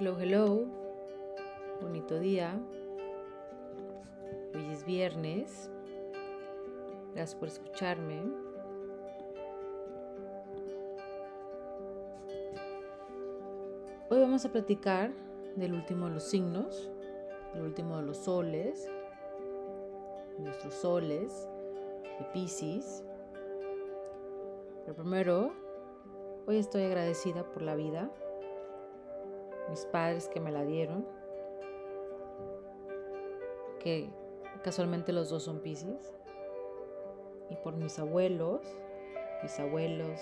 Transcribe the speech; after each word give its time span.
Hello, 0.00 0.16
hello. 0.16 0.64
Bonito 1.80 2.20
día. 2.20 2.56
Hoy 4.54 4.70
es 4.70 4.84
viernes. 4.86 5.72
Gracias 7.16 7.34
por 7.34 7.48
escucharme. 7.48 8.22
Hoy 14.08 14.20
vamos 14.20 14.44
a 14.44 14.52
platicar 14.52 15.10
del 15.56 15.72
último 15.72 16.06
de 16.06 16.14
los 16.14 16.22
signos, 16.22 16.88
del 17.54 17.64
último 17.64 17.96
de 17.96 18.04
los 18.04 18.18
soles, 18.18 18.88
nuestros 20.38 20.74
soles 20.74 21.48
de 22.20 22.24
Pisces. 22.32 23.02
Pero 24.84 24.94
primero, 24.94 25.52
hoy 26.46 26.58
estoy 26.58 26.84
agradecida 26.84 27.42
por 27.50 27.62
la 27.62 27.74
vida 27.74 28.12
mis 29.68 29.84
padres 29.86 30.28
que 30.28 30.40
me 30.40 30.52
la 30.52 30.64
dieron, 30.64 31.06
que 33.80 34.10
casualmente 34.62 35.12
los 35.12 35.30
dos 35.30 35.44
son 35.44 35.60
Pisces, 35.60 36.14
y 37.50 37.56
por 37.56 37.76
mis 37.76 37.98
abuelos, 37.98 38.60
mis 39.42 39.58
abuelos, 39.58 40.20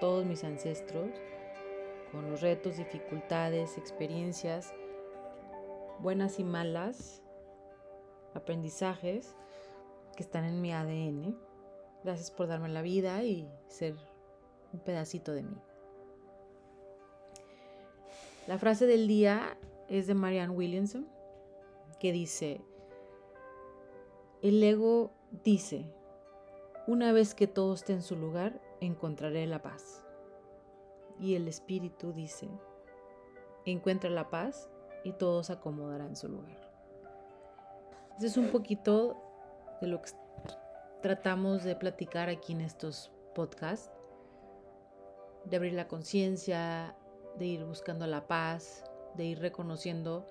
todos 0.00 0.24
mis 0.24 0.44
ancestros, 0.44 1.10
con 2.10 2.30
los 2.30 2.42
retos, 2.42 2.76
dificultades, 2.76 3.78
experiencias, 3.78 4.74
buenas 6.00 6.38
y 6.38 6.44
malas, 6.44 7.22
aprendizajes 8.34 9.34
que 10.16 10.22
están 10.22 10.44
en 10.44 10.60
mi 10.60 10.72
ADN. 10.72 11.38
Gracias 12.04 12.30
por 12.30 12.48
darme 12.48 12.68
la 12.68 12.82
vida 12.82 13.22
y 13.22 13.48
ser 13.68 13.94
un 14.72 14.80
pedacito 14.80 15.32
de 15.32 15.44
mí. 15.44 15.56
La 18.48 18.58
frase 18.58 18.86
del 18.86 19.06
día 19.06 19.56
es 19.88 20.08
de 20.08 20.14
Marianne 20.14 20.52
Williamson, 20.52 21.06
que 22.00 22.10
dice, 22.10 22.60
el 24.42 24.60
ego 24.64 25.12
dice, 25.44 25.94
una 26.88 27.12
vez 27.12 27.36
que 27.36 27.46
todo 27.46 27.74
esté 27.74 27.92
en 27.92 28.02
su 28.02 28.16
lugar, 28.16 28.60
encontraré 28.80 29.46
la 29.46 29.62
paz. 29.62 30.04
Y 31.20 31.36
el 31.36 31.46
espíritu 31.46 32.12
dice, 32.12 32.48
encuentra 33.64 34.10
la 34.10 34.28
paz 34.28 34.68
y 35.04 35.12
todo 35.12 35.44
se 35.44 35.52
acomodará 35.52 36.04
en 36.04 36.16
su 36.16 36.28
lugar. 36.28 36.72
Ese 38.16 38.26
es 38.26 38.36
un 38.36 38.48
poquito 38.48 39.22
de 39.80 39.86
lo 39.86 40.02
que 40.02 40.10
tratamos 41.00 41.62
de 41.62 41.76
platicar 41.76 42.28
aquí 42.28 42.54
en 42.54 42.62
estos 42.62 43.12
podcasts, 43.36 43.92
de 45.44 45.56
abrir 45.56 45.74
la 45.74 45.86
conciencia, 45.86 46.96
de 47.42 47.48
ir 47.48 47.64
buscando 47.64 48.06
la 48.06 48.28
paz, 48.28 48.84
de 49.16 49.24
ir 49.24 49.40
reconociendo 49.40 50.24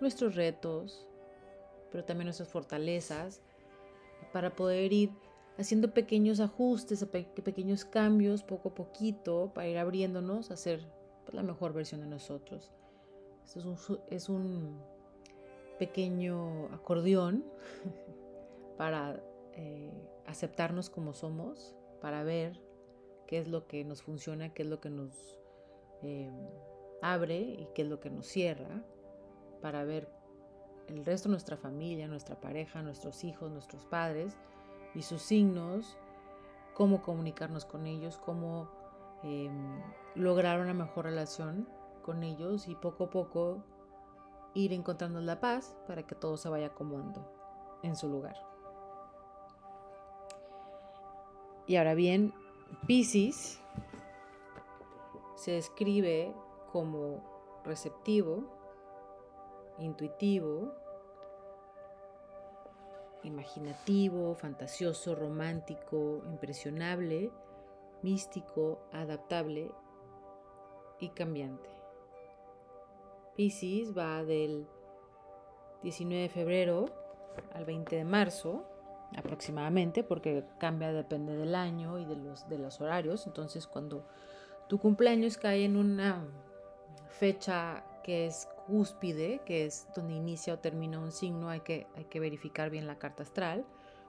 nuestros 0.00 0.34
retos, 0.34 1.06
pero 1.92 2.04
también 2.04 2.26
nuestras 2.26 2.48
fortalezas, 2.48 3.40
para 4.32 4.56
poder 4.56 4.92
ir 4.92 5.12
haciendo 5.58 5.94
pequeños 5.94 6.40
ajustes, 6.40 7.06
pequeños 7.06 7.84
cambios 7.84 8.42
poco 8.42 8.70
a 8.70 8.74
poquito, 8.74 9.52
para 9.54 9.68
ir 9.68 9.78
abriéndonos 9.78 10.50
a 10.50 10.56
ser 10.56 10.84
pues, 11.24 11.34
la 11.34 11.44
mejor 11.44 11.72
versión 11.72 12.00
de 12.00 12.08
nosotros. 12.08 12.72
Esto 13.44 13.60
es 13.60 13.64
un, 13.64 14.00
es 14.08 14.28
un 14.28 14.82
pequeño 15.78 16.66
acordeón 16.74 17.44
para 18.76 19.22
eh, 19.52 19.92
aceptarnos 20.26 20.90
como 20.90 21.14
somos, 21.14 21.76
para 22.00 22.24
ver 22.24 22.60
qué 23.28 23.38
es 23.38 23.46
lo 23.46 23.68
que 23.68 23.84
nos 23.84 24.02
funciona, 24.02 24.52
qué 24.52 24.64
es 24.64 24.68
lo 24.68 24.80
que 24.80 24.90
nos 24.90 25.38
Em, 26.02 26.34
abre 27.02 27.38
y 27.38 27.68
qué 27.74 27.82
es 27.82 27.88
lo 27.88 28.00
que 28.00 28.10
nos 28.10 28.26
cierra 28.26 28.82
para 29.60 29.84
ver 29.84 30.08
el 30.88 31.04
resto 31.04 31.28
de 31.28 31.32
nuestra 31.32 31.56
familia, 31.56 32.08
nuestra 32.08 32.40
pareja, 32.40 32.82
nuestros 32.82 33.24
hijos, 33.24 33.50
nuestros 33.50 33.84
padres 33.84 34.36
y 34.94 35.02
sus 35.02 35.22
signos, 35.22 35.98
cómo 36.74 37.02
comunicarnos 37.02 37.64
con 37.64 37.86
ellos, 37.86 38.18
cómo 38.18 38.68
em, 39.22 39.82
lograr 40.14 40.60
una 40.60 40.74
mejor 40.74 41.06
relación 41.06 41.68
con 42.02 42.22
ellos 42.22 42.68
y 42.68 42.74
poco 42.74 43.04
a 43.04 43.10
poco 43.10 43.64
ir 44.54 44.72
encontrando 44.72 45.20
la 45.20 45.40
paz 45.40 45.76
para 45.86 46.06
que 46.06 46.14
todo 46.14 46.36
se 46.36 46.48
vaya 46.48 46.68
acomodando 46.68 47.30
en 47.82 47.96
su 47.96 48.08
lugar. 48.08 48.36
Y 51.66 51.76
ahora 51.76 51.94
bien, 51.94 52.32
Pisces 52.86 53.60
se 55.36 55.52
describe 55.52 56.34
como 56.72 57.22
receptivo, 57.64 58.44
intuitivo, 59.78 60.72
imaginativo, 63.22 64.34
fantasioso, 64.34 65.14
romántico, 65.14 66.22
impresionable, 66.26 67.30
místico, 68.02 68.80
adaptable 68.92 69.70
y 71.00 71.10
cambiante. 71.10 71.68
Pisces 73.36 73.96
va 73.96 74.24
del 74.24 74.66
19 75.82 76.22
de 76.22 76.28
febrero 76.28 76.86
al 77.52 77.64
20 77.64 77.96
de 77.96 78.04
marzo 78.04 78.64
aproximadamente, 79.16 80.02
porque 80.02 80.44
cambia, 80.58 80.92
depende 80.92 81.36
del 81.36 81.54
año 81.54 81.98
y 81.98 82.04
de 82.04 82.16
los, 82.16 82.48
de 82.48 82.58
los 82.58 82.80
horarios. 82.80 83.26
Entonces, 83.26 83.66
cuando 83.66 84.06
tu 84.68 84.78
cumpleaños 84.78 85.36
cae 85.36 85.64
en 85.64 85.76
una 85.76 86.24
fecha 87.08 87.84
que 88.02 88.26
es 88.26 88.48
cúspide, 88.66 89.40
que 89.44 89.64
es 89.66 89.86
donde 89.94 90.14
inicia 90.14 90.54
o 90.54 90.58
termina 90.58 90.98
un 90.98 91.12
signo, 91.12 91.48
hay 91.48 91.60
que, 91.60 91.86
hay 91.96 92.04
que 92.04 92.20
verificar 92.20 92.70
bien 92.70 92.86
la 92.86 92.98
carta 92.98 93.22
astral 93.22 93.64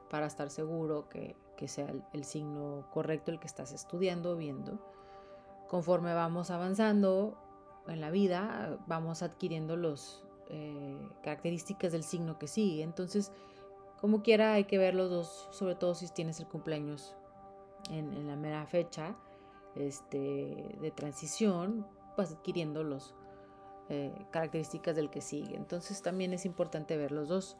para 0.09 0.25
estar 0.25 0.50
seguro 0.50 1.07
que, 1.09 1.35
sea 1.67 1.91
el, 2.13 2.23
signo 2.23 2.88
correcto 2.91 3.31
el 3.31 3.40
que 3.40 3.47
estás 3.47 3.72
estudiando 3.72 4.31
o 4.31 4.35
viendo. 4.35 4.79
Conforme 5.67 6.13
vamos 6.13 6.50
avanzando 6.50 7.38
en 7.88 8.01
la 8.01 8.09
vida, 8.09 8.78
vamos 8.88 9.22
adquiriendo 9.22 9.75
las 9.75 10.23
eh, 10.50 11.09
características 11.23 11.91
del 11.91 12.03
signo 12.03 12.40
que 12.40 12.47
sigue. 12.47 12.84
Entonces, 12.84 13.31
como 14.00 14.22
quiera, 14.22 14.53
hay 14.53 14.66
que 14.66 14.78
ver 14.78 14.96
los 14.96 15.09
dos, 15.09 15.50
sobre 15.51 15.75
todo 15.75 15.94
si 15.94 16.07
tienes 16.09 16.40
el 16.40 16.47
cumpleaños 16.47 17.16
en, 17.90 18.13
en 18.13 18.28
la 18.28 18.35
mera 18.35 18.66
fecha 18.66 19.16
este, 19.82 20.78
de 20.82 20.92
transición, 20.92 21.88
vas 22.18 22.32
adquiriendo 22.32 22.84
las 22.84 23.16
eh, 23.90 24.14
características 24.32 24.96
del 24.96 25.10
que 25.10 25.22
sigue. 25.22 25.56
Entonces 25.56 26.02
también 26.02 26.34
es 26.34 26.46
importante 26.46 26.98
ver 26.98 27.12
los 27.12 27.28
dos. 27.28 27.58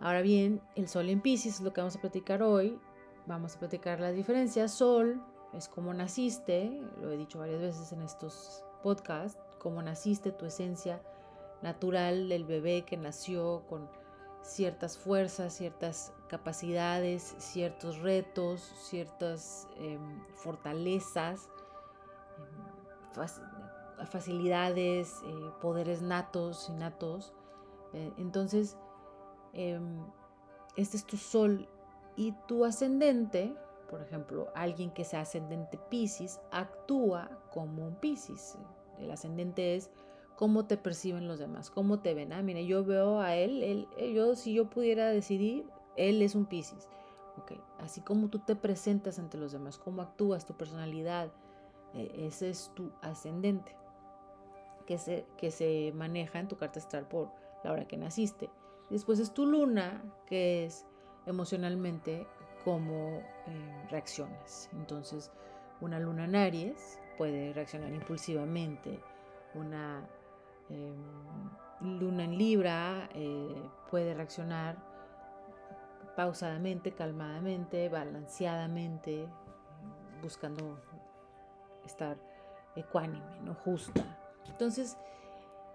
Ahora 0.00 0.22
bien, 0.22 0.60
el 0.74 0.88
Sol 0.88 1.08
en 1.08 1.20
Pisces 1.20 1.56
es 1.56 1.60
lo 1.60 1.72
que 1.72 1.80
vamos 1.80 1.96
a 1.96 2.00
platicar 2.00 2.42
hoy. 2.42 2.78
Vamos 3.26 3.56
a 3.56 3.58
platicar 3.58 4.00
las 4.00 4.14
diferencias. 4.14 4.72
Sol 4.72 5.22
es 5.52 5.68
como 5.68 5.92
naciste, 5.94 6.70
lo 7.00 7.10
he 7.10 7.16
dicho 7.16 7.38
varias 7.38 7.60
veces 7.60 7.92
en 7.92 8.02
estos 8.02 8.64
podcasts, 8.82 9.38
como 9.58 9.82
naciste, 9.82 10.30
tu 10.32 10.46
esencia 10.46 11.02
natural 11.62 12.28
del 12.28 12.44
bebé 12.44 12.84
que 12.84 12.96
nació 12.96 13.64
con 13.68 13.88
ciertas 14.42 14.98
fuerzas, 14.98 15.54
ciertas 15.54 16.12
capacidades, 16.28 17.34
ciertos 17.38 17.98
retos, 18.00 18.60
ciertas 18.60 19.68
em, 19.76 20.20
fortalezas, 20.34 21.48
em, 23.16 24.06
facilidades, 24.06 25.22
eh, 25.24 25.50
poderes 25.60 26.02
natos, 26.02 26.68
innatos. 26.68 27.32
Eh, 27.92 28.12
entonces, 28.18 28.76
em, 29.52 30.04
este 30.76 30.96
es 30.96 31.06
tu 31.06 31.16
sol 31.16 31.68
y 32.16 32.32
tu 32.46 32.64
ascendente, 32.64 33.56
por 33.88 34.02
ejemplo, 34.02 34.48
alguien 34.54 34.90
que 34.90 35.04
sea 35.04 35.20
ascendente 35.20 35.78
Pisces, 35.90 36.40
actúa 36.50 37.30
como 37.52 37.86
un 37.86 37.94
Pisces. 37.96 38.58
El 38.98 39.10
ascendente 39.10 39.76
es 39.76 39.90
cómo 40.36 40.66
te 40.66 40.76
perciben 40.76 41.28
los 41.28 41.38
demás, 41.38 41.70
cómo 41.70 42.00
te 42.00 42.14
ven. 42.14 42.32
Ah, 42.32 42.42
mire, 42.42 42.66
yo 42.66 42.84
veo 42.84 43.20
a 43.20 43.34
él, 43.34 43.62
él, 43.62 43.88
yo 44.14 44.34
si 44.34 44.52
yo 44.52 44.68
pudiera 44.68 45.08
decidir, 45.08 45.64
él 45.96 46.22
es 46.22 46.34
un 46.34 46.46
Piscis. 46.46 46.88
Okay. 47.42 47.60
Así 47.78 48.00
como 48.00 48.28
tú 48.28 48.38
te 48.38 48.56
presentas 48.56 49.18
ante 49.18 49.36
los 49.36 49.52
demás, 49.52 49.78
cómo 49.78 50.00
actúas, 50.00 50.46
tu 50.46 50.54
personalidad, 50.54 51.30
eh, 51.94 52.26
ese 52.26 52.48
es 52.48 52.72
tu 52.74 52.90
ascendente, 53.02 53.76
que 54.86 54.96
se, 54.96 55.26
que 55.36 55.50
se 55.50 55.92
maneja 55.94 56.38
en 56.38 56.48
tu 56.48 56.56
carta 56.56 56.78
astral 56.78 57.06
por 57.06 57.30
la 57.62 57.72
hora 57.72 57.86
que 57.86 57.98
naciste. 57.98 58.48
Después 58.88 59.18
es 59.18 59.34
tu 59.34 59.44
luna, 59.44 60.02
que 60.26 60.64
es 60.64 60.86
emocionalmente 61.26 62.26
cómo 62.64 63.18
eh, 63.46 63.86
reaccionas. 63.90 64.70
Entonces, 64.72 65.30
una 65.82 66.00
luna 66.00 66.24
en 66.24 66.36
Aries 66.36 66.98
puede 67.18 67.52
reaccionar 67.52 67.92
impulsivamente, 67.92 68.98
una 69.54 70.08
Em, 70.68 71.98
luna 71.98 72.24
en 72.24 72.38
Libra 72.38 73.08
eh, 73.14 73.54
puede 73.90 74.14
reaccionar 74.14 74.76
pausadamente, 76.16 76.92
calmadamente, 76.92 77.88
balanceadamente, 77.88 79.28
buscando 80.22 80.78
estar 81.84 82.16
ecuánime, 82.74 83.40
¿no? 83.42 83.54
justa. 83.54 84.02
Entonces, 84.46 84.96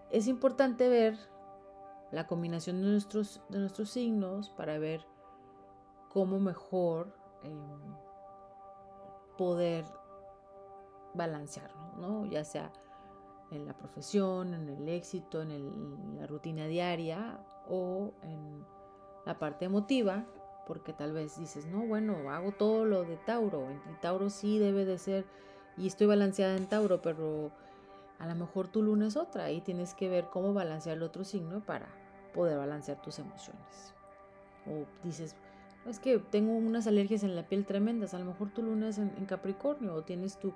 es 0.10 0.28
importante 0.28 0.90
ver 0.90 1.18
la 2.12 2.28
combinación 2.28 2.82
de 2.82 2.90
nuestros, 2.90 3.42
de 3.50 3.60
nuestros 3.60 3.92
signos 3.92 4.50
para 4.50 4.78
ver 4.78 5.06
cómo 6.10 6.40
mejor 6.40 7.14
em, 7.44 7.96
poder 9.38 9.86
balancearlo, 11.14 11.94
¿no? 11.98 12.26
Ya 12.26 12.44
sea 12.44 12.72
en 13.52 13.66
la 13.66 13.74
profesión, 13.78 14.54
en 14.54 14.70
el 14.70 14.88
éxito, 14.90 15.42
en, 15.42 16.18
la 16.18 16.28
rutina 16.28 16.66
diaria 16.68 17.40
o 17.70 18.14
en 18.24 18.66
la 19.26 19.38
parte 19.40 19.66
emotiva, 19.66 20.26
porque 20.68 20.94
tal 20.94 21.14
vez 21.14 21.38
dices, 21.38 21.66
no, 21.66 21.86
bueno, 21.86 22.32
hago 22.32 22.52
todo 22.52 22.86
lo 22.86 23.04
de 23.04 23.18
Tauro, 23.18 23.68
y 23.72 24.02
Tauro 24.02 24.30
sí 24.30 24.60
debe 24.60 24.86
de 24.86 24.98
ser, 24.98 25.26
y 25.78 25.88
estoy 25.88 26.08
balanceada 26.08 26.56
en 26.56 26.68
Tauro, 26.68 27.02
pero 27.02 27.52
a 28.20 28.28
lo 28.28 28.36
mejor 28.36 28.68
tu 28.68 28.82
luna 28.84 29.08
es 29.08 29.18
otra 29.18 29.52
y 29.52 29.62
tienes 29.62 29.94
que 29.94 30.10
ver 30.10 30.26
cómo 30.32 30.54
balancear 30.54 30.98
el 30.98 31.04
otro 31.04 31.24
signo 31.24 31.66
para 31.66 31.88
poder 32.34 32.58
balancear 32.58 33.02
tus 33.02 33.20
emociones. 33.20 33.94
O 34.68 34.86
dices, 35.04 35.36
es 35.88 36.00
que 36.00 36.20
tengo 36.20 36.54
unas 36.54 36.86
alergias 36.86 37.24
en 37.24 37.36
la 37.36 37.48
piel 37.48 37.66
tremendas, 37.66 38.14
a 38.14 38.20
lo 38.20 38.26
mejor 38.26 38.52
tu 38.52 38.62
luna 38.62 38.90
es 38.90 39.00
en 39.00 39.26
Capricornio 39.26 39.96
o 39.96 40.04
tienes 40.04 40.38
tu 40.38 40.54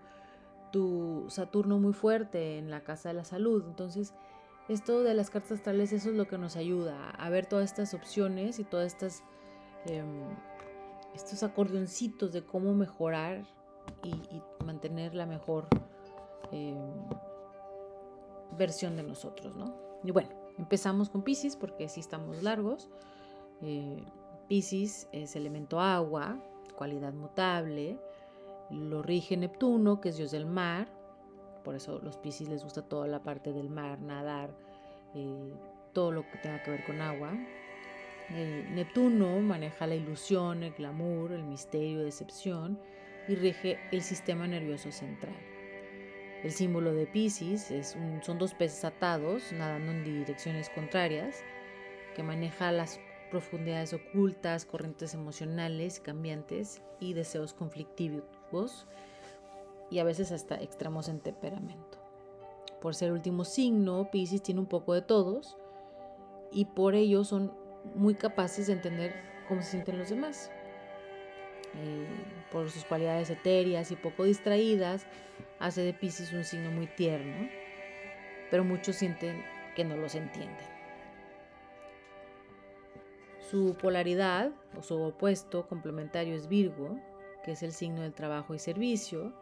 tu 0.75 1.23
Saturno 1.29 1.79
muy 1.79 1.93
fuerte 1.93 2.57
en 2.57 2.69
la 2.69 2.81
casa 2.81 3.07
de 3.07 3.15
la 3.15 3.23
salud. 3.23 3.63
Entonces, 3.65 4.13
esto 4.67 5.03
de 5.03 5.13
las 5.13 5.29
cartas 5.29 5.53
astrales, 5.53 5.91
eso 5.91 6.09
es 6.09 6.15
lo 6.15 6.27
que 6.27 6.37
nos 6.37 6.55
ayuda 6.55 7.11
a 7.11 7.29
ver 7.29 7.45
todas 7.45 7.65
estas 7.65 7.93
opciones 7.93 8.59
y 8.59 8.63
todas 8.63 8.87
estas, 8.87 9.23
em, 9.85 10.23
estos 11.13 11.43
acordeoncitos 11.43 12.33
de 12.33 12.43
cómo 12.43 12.73
mejorar 12.73 13.45
y, 14.03 14.41
mantener 14.65 15.13
la 15.13 15.27
mejor 15.27 15.67
em, 16.51 16.75
versión 18.57 18.95
de 18.95 19.03
nosotros, 19.03 19.55
¿no? 19.55 19.75
Y 20.03 20.11
bueno, 20.11 20.29
empezamos 20.57 21.09
con 21.09 21.23
Pisces 21.23 21.55
porque 21.55 21.87
sí 21.87 21.99
estamos 21.99 22.41
largos. 22.41 22.89
Eh, 23.61 24.03
Pisces 24.47 25.07
es 25.11 25.35
elemento 25.35 25.79
agua, 25.79 26.39
cualidad 26.75 27.13
mutable, 27.13 27.99
lo 28.69 29.01
rige 29.01 29.37
Neptuno, 29.37 30.01
que 30.01 30.09
es 30.09 30.17
dios 30.17 30.31
del 30.31 30.45
mar. 30.45 30.87
Por 31.65 31.75
eso 31.75 31.99
los 32.03 32.15
Piscis 32.17 32.47
les 32.47 32.63
gusta 32.63 32.83
toda 32.83 33.07
la 33.07 33.23
parte 33.23 33.51
del 33.51 33.69
mar, 33.69 33.99
nadar, 33.99 34.55
eh, 35.15 35.51
todo 35.93 36.11
lo 36.11 36.21
que 36.29 36.37
tenga 36.37 36.61
que 36.61 36.71
ver 36.71 36.85
con 36.85 37.01
agua. 37.01 37.33
Neptuno 38.29 39.39
maneja 39.39 39.85
la 39.85 39.95
ilusión, 39.95 40.63
el 40.63 40.73
glamour, 40.73 41.31
el 41.31 41.43
misterio, 41.43 42.03
decepción 42.03 42.79
y 43.27 43.35
rige 43.35 43.79
el 43.91 44.01
sistema 44.01 44.47
nervioso 44.47 44.91
central. 44.91 45.35
El 46.43 46.51
símbolo 46.51 46.93
de 46.93 47.07
Pisces 47.07 47.71
es 47.71 47.97
son 48.21 48.37
dos 48.37 48.53
peces 48.53 48.85
atados 48.85 49.51
nadando 49.51 49.91
en 49.91 50.03
direcciones 50.03 50.69
contrarias 50.69 51.43
que 52.15 52.23
maneja 52.23 52.71
las 52.71 52.99
profundidades 53.31 53.93
ocultas, 53.93 54.65
corrientes 54.65 55.13
emocionales 55.13 55.99
cambiantes 55.99 56.81
y 56.99 57.13
deseos 57.13 57.53
conflictivos 57.53 58.87
y 59.89 59.99
a 59.99 60.03
veces 60.03 60.31
hasta 60.31 60.55
extremos 60.55 61.09
en 61.09 61.19
temperamento. 61.19 61.99
Por 62.81 62.95
ser 62.95 63.11
último 63.11 63.45
signo, 63.45 64.09
Pisces 64.11 64.43
tiene 64.43 64.59
un 64.59 64.67
poco 64.67 64.93
de 64.93 65.01
todos 65.01 65.57
y 66.51 66.65
por 66.65 66.95
ello 66.95 67.23
son 67.23 67.53
muy 67.95 68.15
capaces 68.15 68.67
de 68.67 68.73
entender 68.73 69.15
cómo 69.47 69.61
se 69.61 69.71
sienten 69.71 69.97
los 69.97 70.09
demás. 70.09 70.51
Eh, 71.75 72.07
por 72.51 72.69
sus 72.69 72.85
cualidades 72.85 73.29
etéreas 73.29 73.91
y 73.91 73.95
poco 73.95 74.23
distraídas, 74.23 75.05
hace 75.59 75.81
de 75.81 75.93
Pisces 75.93 76.31
un 76.31 76.43
signo 76.43 76.71
muy 76.71 76.87
tierno, 76.87 77.49
pero 78.49 78.63
muchos 78.63 78.95
sienten 78.95 79.43
que 79.75 79.83
no 79.83 79.97
los 79.97 80.15
entienden. 80.15 80.75
Su 83.49 83.75
polaridad 83.75 84.51
o 84.77 84.81
su 84.81 84.99
opuesto 85.01 85.67
complementario 85.67 86.33
es 86.33 86.47
Virgo, 86.47 86.97
que 87.43 87.51
es 87.51 87.61
el 87.61 87.73
signo 87.73 88.01
del 88.01 88.13
trabajo 88.13 88.55
y 88.55 88.59
servicio, 88.59 89.33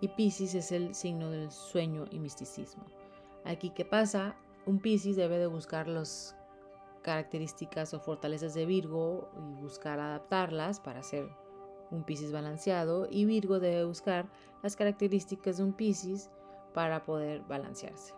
y 0.00 0.08
Pisces 0.08 0.54
es 0.54 0.72
el 0.72 0.94
signo 0.94 1.30
del 1.30 1.50
sueño 1.50 2.04
y 2.10 2.18
misticismo. 2.18 2.84
Aquí, 3.44 3.70
¿qué 3.70 3.84
pasa? 3.84 4.36
Un 4.66 4.80
Pisces 4.80 5.16
debe 5.16 5.38
de 5.38 5.46
buscar 5.46 5.88
las 5.88 6.36
características 7.02 7.92
o 7.94 8.00
fortalezas 8.00 8.54
de 8.54 8.66
Virgo 8.66 9.30
y 9.36 9.60
buscar 9.60 10.00
adaptarlas 10.00 10.80
para 10.80 11.02
ser 11.02 11.28
un 11.90 12.04
Pisces 12.04 12.32
balanceado, 12.32 13.06
y 13.10 13.24
Virgo 13.24 13.60
debe 13.60 13.84
buscar 13.84 14.26
las 14.62 14.76
características 14.76 15.58
de 15.58 15.64
un 15.64 15.74
Pisces 15.74 16.30
para 16.72 17.04
poder 17.04 17.42
balancearse. 17.42 18.14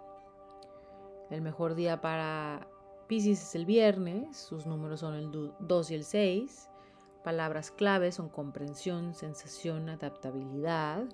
El 1.30 1.42
mejor 1.42 1.74
día 1.74 2.00
para 2.00 2.68
Pisces 3.08 3.42
es 3.42 3.54
el 3.54 3.66
viernes, 3.66 4.36
sus 4.36 4.66
números 4.66 5.00
son 5.00 5.14
el 5.14 5.30
2 5.58 5.90
y 5.90 5.94
el 5.94 6.04
6. 6.04 6.70
Palabras 7.24 7.70
claves 7.72 8.14
son 8.14 8.28
comprensión, 8.28 9.14
sensación, 9.14 9.88
adaptabilidad. 9.88 11.04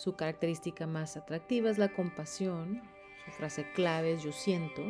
Su 0.00 0.16
característica 0.16 0.86
más 0.86 1.18
atractiva 1.18 1.68
es 1.68 1.76
la 1.76 1.92
compasión. 1.92 2.80
Su 3.26 3.32
frase 3.32 3.70
clave 3.74 4.14
es 4.14 4.22
yo 4.22 4.32
siento. 4.32 4.80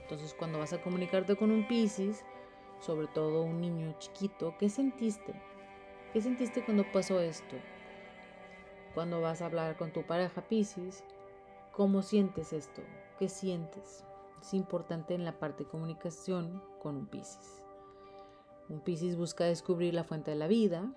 Entonces 0.00 0.36
cuando 0.38 0.60
vas 0.60 0.72
a 0.72 0.80
comunicarte 0.80 1.34
con 1.34 1.50
un 1.50 1.66
Piscis, 1.66 2.24
sobre 2.78 3.08
todo 3.08 3.42
un 3.42 3.60
niño 3.60 3.96
chiquito, 3.98 4.54
¿qué 4.56 4.68
sentiste? 4.68 5.34
¿Qué 6.12 6.20
sentiste 6.20 6.64
cuando 6.64 6.84
pasó 6.92 7.18
esto? 7.18 7.56
Cuando 8.94 9.20
vas 9.20 9.42
a 9.42 9.46
hablar 9.46 9.76
con 9.76 9.92
tu 9.92 10.04
pareja 10.04 10.42
Piscis, 10.42 11.02
¿cómo 11.72 12.02
sientes 12.02 12.52
esto? 12.52 12.82
¿Qué 13.18 13.28
sientes? 13.28 14.04
Es 14.40 14.54
importante 14.54 15.14
en 15.14 15.24
la 15.24 15.40
parte 15.40 15.64
de 15.64 15.70
comunicación 15.70 16.62
con 16.80 16.94
un 16.94 17.06
Piscis. 17.08 17.64
Un 18.68 18.78
Piscis 18.78 19.16
busca 19.16 19.42
descubrir 19.42 19.92
la 19.92 20.04
fuente 20.04 20.30
de 20.30 20.36
la 20.36 20.46
vida 20.46 20.88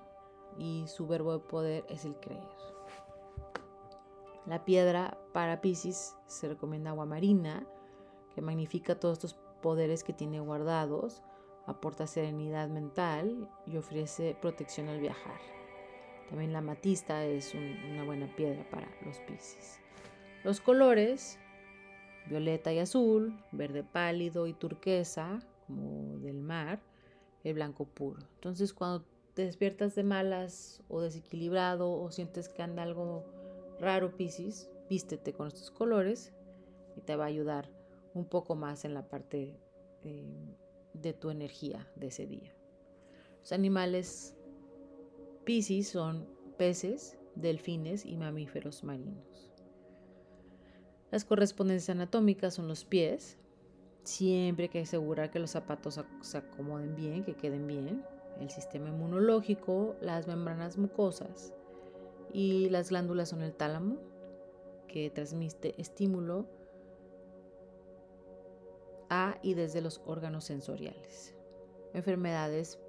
y 0.60 0.86
su 0.86 1.08
verbo 1.08 1.34
de 1.34 1.40
poder 1.40 1.86
es 1.90 2.06
el 2.06 2.14
creer. 2.18 2.60
La 4.50 4.66
piedra 4.66 5.16
para 5.32 5.62
Piscis 5.62 6.16
se 6.26 6.48
recomienda 6.48 6.90
agua 6.90 7.06
marina, 7.06 7.68
que 8.34 8.42
magnifica 8.42 9.00
todos 9.00 9.20
estos 9.20 9.36
poderes 9.62 10.04
que 10.04 10.12
tiene 10.12 10.40
guardados, 10.40 11.22
aporta 11.68 12.08
serenidad 12.08 12.68
mental 12.68 13.48
y 13.68 13.78
ofrece 13.78 14.36
protección 14.42 14.88
al 14.88 15.02
viajar. 15.02 15.40
También 16.30 16.52
la 16.52 16.62
matista 16.62 17.26
es 17.26 17.54
una 17.54 18.04
buena 18.04 18.26
piedra 18.36 18.68
para 18.72 18.88
los 19.06 19.20
Piscis. 19.20 19.80
Los 20.44 20.60
colores, 20.60 21.38
violeta 22.28 22.74
y 22.74 22.80
azul, 22.80 23.40
verde 23.52 23.84
pálido 23.84 24.48
y 24.48 24.54
turquesa, 24.54 25.42
como 25.68 26.18
del 26.22 26.42
mar, 26.42 26.80
el 27.44 27.54
blanco 27.54 27.86
puro. 27.86 28.20
Entonces 28.34 28.74
cuando 28.74 29.06
te 29.36 29.46
despiertas 29.46 29.94
de 29.94 30.04
malas 30.04 30.82
o 30.90 31.02
desequilibrado 31.02 31.92
o 31.92 32.10
sientes 32.10 32.50
que 32.50 32.64
anda 32.64 32.82
algo 32.82 33.38
raro, 33.80 34.16
Piscis, 34.16 34.70
vístete 34.90 35.34
con 35.34 35.48
estos 35.48 35.72
colores 35.72 36.34
y 36.96 37.02
te 37.02 37.16
va 37.16 37.26
a 37.26 37.28
ayudar 37.28 37.70
un 38.14 38.26
poco 38.26 38.56
más 38.56 38.86
en 38.86 38.94
la 38.94 39.08
parte 39.08 39.60
eh, 40.04 40.56
de 40.94 41.14
tu 41.14 41.30
energía 41.30 41.88
de 41.96 42.08
ese 42.08 42.26
día. 42.26 42.54
Los 43.42 43.52
animales 43.52 44.36
Piscis 45.46 45.90
son 45.90 46.28
peces, 46.58 47.18
delfines 47.36 48.06
y 48.06 48.18
mamíferos 48.18 48.84
marinos. 48.84 49.54
Las 51.12 51.26
correspondencias 51.26 51.96
anatómicas 51.96 52.54
son 52.54 52.68
los 52.68 52.86
pies, 52.86 53.40
Siempre 54.10 54.64
hay 54.64 54.70
que 54.70 54.80
asegurar 54.80 55.30
que 55.30 55.38
los 55.38 55.52
zapatos 55.52 56.00
se 56.22 56.38
acomoden 56.38 56.96
bien, 56.96 57.24
que 57.24 57.36
queden 57.36 57.68
bien. 57.68 58.04
El 58.40 58.50
sistema 58.50 58.90
inmunológico, 58.90 59.96
las 60.02 60.28
membranas 60.28 60.80
mucosas 60.80 61.54
y 62.32 62.70
las 62.70 62.90
glándulas 62.90 63.30
son 63.30 63.42
el 63.42 63.54
tálamo, 63.54 63.98
que 64.88 65.10
transmite 65.10 65.80
estímulo 65.80 66.48
a 69.10 69.38
y 69.42 69.54
desde 69.54 69.82
los 69.82 70.02
órganos 70.06 70.46
sensoriales. 70.46 71.36
Enfermedades 71.94 72.80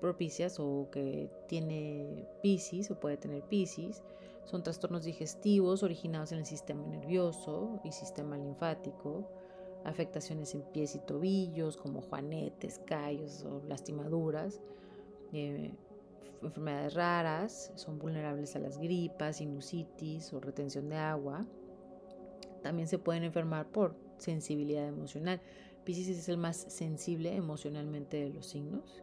propicias 0.00 0.58
o 0.60 0.88
que 0.90 1.30
tiene 1.48 2.28
Piscis 2.42 2.90
o 2.90 3.00
puede 3.00 3.16
tener 3.16 3.42
Piscis 3.44 4.02
son 4.44 4.62
trastornos 4.62 5.04
digestivos 5.04 5.82
originados 5.82 6.32
en 6.32 6.38
el 6.38 6.46
sistema 6.46 6.86
nervioso 6.86 7.80
y 7.84 7.92
sistema 7.92 8.36
linfático 8.36 9.28
afectaciones 9.86 10.52
en 10.54 10.62
pies 10.62 10.96
y 10.96 10.98
tobillos 10.98 11.76
como 11.76 12.02
juanetes, 12.02 12.80
callos 12.86 13.44
o 13.44 13.62
lastimaduras, 13.68 14.60
eh, 15.32 15.72
enfermedades 16.42 16.94
raras, 16.94 17.72
son 17.74 17.98
vulnerables 17.98 18.56
a 18.56 18.58
las 18.58 18.78
gripas, 18.78 19.36
sinusitis 19.36 20.32
o 20.32 20.40
retención 20.40 20.88
de 20.88 20.96
agua. 20.96 21.44
También 22.62 22.88
se 22.88 22.98
pueden 22.98 23.24
enfermar 23.24 23.66
por 23.66 23.94
sensibilidad 24.18 24.86
emocional. 24.86 25.40
Piscis 25.84 26.08
es 26.08 26.28
el 26.28 26.38
más 26.38 26.56
sensible 26.56 27.34
emocionalmente 27.34 28.16
de 28.16 28.30
los 28.30 28.46
signos. 28.46 29.02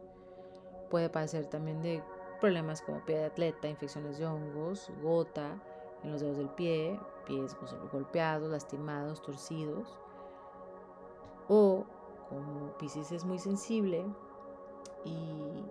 Puede 0.90 1.08
padecer 1.08 1.46
también 1.46 1.80
de 1.82 2.02
problemas 2.40 2.82
como 2.82 3.04
pie 3.04 3.18
de 3.18 3.24
atleta, 3.24 3.68
infecciones 3.68 4.18
de 4.18 4.26
hongos, 4.26 4.90
gota, 5.02 5.62
en 6.02 6.12
los 6.12 6.20
dedos 6.20 6.36
del 6.36 6.50
pie, 6.50 7.00
pies 7.26 7.56
golpeados, 7.90 8.50
lastimados, 8.50 9.22
torcidos. 9.22 9.98
O 11.48 11.84
como 12.28 12.76
Pisces 12.78 13.12
es 13.12 13.24
muy 13.24 13.38
sensible 13.38 14.04
y 15.04 15.64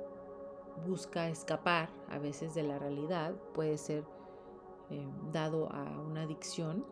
busca 0.86 1.30
escapar 1.30 1.90
a 2.10 2.18
veces 2.20 2.54
de 2.56 2.64
la 2.64 2.80
realidad, 2.80 3.34
puede 3.54 3.78
ser 3.78 4.04
eh, 4.90 5.08
dado 5.32 5.72
a 5.72 5.84
una 6.02 6.24
adicción 6.24 6.86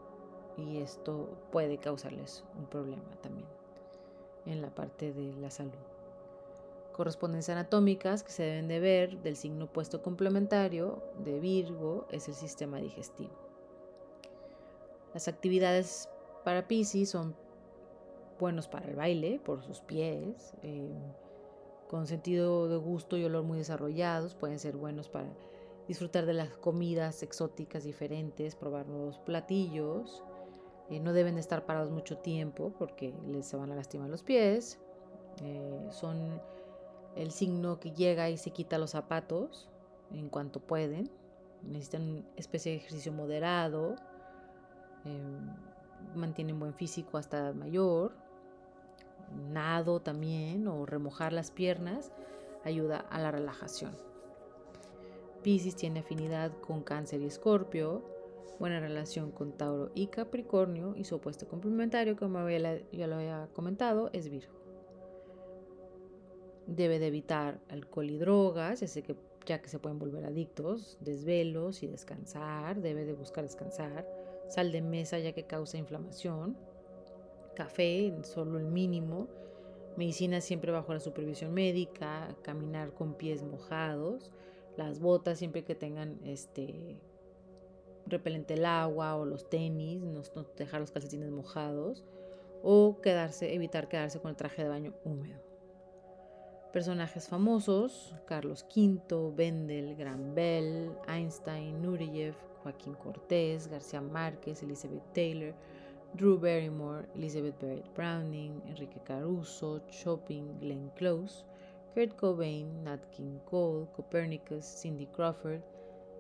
y 0.57 0.77
esto 0.77 1.29
puede 1.51 1.77
causarles 1.77 2.43
un 2.57 2.65
problema 2.65 3.15
también 3.21 3.47
en 4.45 4.61
la 4.61 4.73
parte 4.73 5.13
de 5.13 5.33
la 5.35 5.49
salud. 5.49 5.71
Correspondencias 6.93 7.55
anatómicas 7.57 8.23
que 8.23 8.31
se 8.31 8.43
deben 8.43 8.67
de 8.67 8.79
ver 8.79 9.21
del 9.21 9.35
signo 9.35 9.65
opuesto 9.65 10.01
complementario 10.01 11.01
de 11.23 11.39
Virgo 11.39 12.05
es 12.11 12.27
el 12.27 12.33
sistema 12.33 12.77
digestivo. 12.79 13.31
Las 15.13 15.27
actividades 15.27 16.09
para 16.43 16.67
Pisces 16.67 17.09
son 17.09 17.35
buenos 18.39 18.67
para 18.67 18.87
el 18.87 18.95
baile 18.95 19.39
por 19.43 19.63
sus 19.63 19.81
pies, 19.81 20.53
eh, 20.63 20.91
con 21.91 22.07
sentido 22.07 22.69
de 22.69 22.77
gusto 22.77 23.17
y 23.17 23.25
olor 23.25 23.43
muy 23.43 23.57
desarrollados, 23.57 24.33
pueden 24.33 24.59
ser 24.59 24.77
buenos 24.77 25.09
para 25.09 25.27
disfrutar 25.89 26.25
de 26.25 26.31
las 26.31 26.55
comidas 26.55 27.21
exóticas 27.21 27.83
diferentes, 27.83 28.55
probar 28.55 28.87
nuevos 28.87 29.19
platillos. 29.19 30.23
Eh, 30.89 31.01
no 31.01 31.11
deben 31.11 31.35
de 31.35 31.41
estar 31.41 31.65
parados 31.65 31.91
mucho 31.91 32.17
tiempo 32.17 32.73
porque 32.79 33.13
les 33.27 33.45
se 33.45 33.57
van 33.57 33.73
a 33.73 33.75
lastimar 33.75 34.09
los 34.09 34.23
pies. 34.23 34.79
Eh, 35.43 35.87
son 35.89 36.41
el 37.17 37.31
signo 37.31 37.81
que 37.81 37.91
llega 37.91 38.29
y 38.29 38.37
se 38.37 38.51
quita 38.51 38.77
los 38.77 38.91
zapatos 38.91 39.67
en 40.13 40.29
cuanto 40.29 40.61
pueden. 40.61 41.11
Necesitan 41.61 42.25
especie 42.37 42.71
de 42.71 42.77
ejercicio 42.77 43.11
moderado. 43.11 43.97
Eh, 45.03 45.39
mantienen 46.15 46.57
buen 46.57 46.73
físico 46.73 47.17
hasta 47.17 47.51
mayor. 47.51 48.13
Nado 49.51 50.01
también 50.01 50.67
o 50.67 50.85
remojar 50.85 51.33
las 51.33 51.51
piernas 51.51 52.11
ayuda 52.63 52.97
a 52.97 53.19
la 53.19 53.31
relajación. 53.31 53.95
Pisces 55.43 55.75
tiene 55.75 56.01
afinidad 56.01 56.51
con 56.59 56.83
Cáncer 56.83 57.21
y 57.21 57.25
Escorpio, 57.25 58.03
buena 58.59 58.79
relación 58.79 59.31
con 59.31 59.53
Tauro 59.53 59.91
y 59.95 60.07
Capricornio 60.07 60.93
y 60.95 61.03
su 61.03 61.15
opuesto 61.15 61.47
complementario, 61.47 62.15
como 62.15 62.47
ya 62.47 63.07
lo 63.07 63.15
había 63.15 63.49
comentado, 63.53 64.11
es 64.13 64.29
Virgo. 64.29 64.53
Debe 66.67 66.99
de 66.99 67.07
evitar 67.07 67.59
alcohol 67.69 68.09
y 68.11 68.17
drogas, 68.19 68.81
ya, 68.81 69.01
que, 69.01 69.15
ya 69.47 69.61
que 69.63 69.67
se 69.67 69.79
pueden 69.79 69.97
volver 69.97 70.25
adictos, 70.25 70.99
desvelos 71.01 71.81
y 71.81 71.87
descansar, 71.87 72.81
debe 72.81 73.03
de 73.03 73.13
buscar 73.13 73.43
descansar, 73.43 74.07
sal 74.47 74.71
de 74.71 74.81
mesa 74.81 75.17
ya 75.17 75.31
que 75.31 75.47
causa 75.47 75.79
inflamación, 75.79 76.55
café, 77.55 78.13
solo 78.23 78.57
el 78.57 78.65
mínimo, 78.65 79.27
medicina 79.97 80.41
siempre 80.41 80.71
bajo 80.71 80.93
la 80.93 80.99
supervisión 80.99 81.53
médica, 81.53 82.35
caminar 82.41 82.93
con 82.93 83.13
pies 83.15 83.43
mojados, 83.43 84.31
las 84.77 84.99
botas 84.99 85.39
siempre 85.39 85.63
que 85.63 85.75
tengan 85.75 86.19
este 86.23 86.97
repelente 88.05 88.55
el 88.55 88.65
agua 88.65 89.15
o 89.15 89.25
los 89.25 89.49
tenis, 89.49 90.01
no, 90.01 90.21
dejar 90.57 90.81
los 90.81 90.91
calcetines 90.91 91.31
mojados 91.31 92.03
o 92.63 92.99
quedarse, 93.01 93.53
evitar 93.53 93.87
quedarse 93.87 94.19
con 94.19 94.29
el 94.29 94.37
traje 94.37 94.63
de 94.63 94.69
baño 94.69 94.93
húmedo. 95.03 95.41
Personajes 96.71 97.27
famosos, 97.27 98.15
Carlos 98.25 98.65
V, 98.73 99.33
Bendel, 99.35 99.95
Bell, 100.33 100.95
Einstein, 101.07 101.81
Nureyev, 101.81 102.35
Joaquín 102.63 102.93
Cortés, 102.93 103.67
García 103.67 103.99
Márquez, 103.99 104.63
Elizabeth 104.63 105.03
Taylor, 105.13 105.53
Drew 106.15 106.37
Barrymore, 106.37 107.05
Elizabeth 107.15 107.57
Barrett 107.59 107.93
Browning, 107.95 108.61
Enrique 108.67 108.99
Caruso, 109.05 109.81
Chopin, 109.89 110.57
Glenn 110.59 110.91
Close, 110.97 111.43
Kurt 111.93 112.17
Cobain, 112.17 112.83
Nat 112.83 112.99
King 113.11 113.39
Cole, 113.45 113.89
Copernicus, 113.95 114.65
Cindy 114.65 115.07
Crawford, 115.15 115.63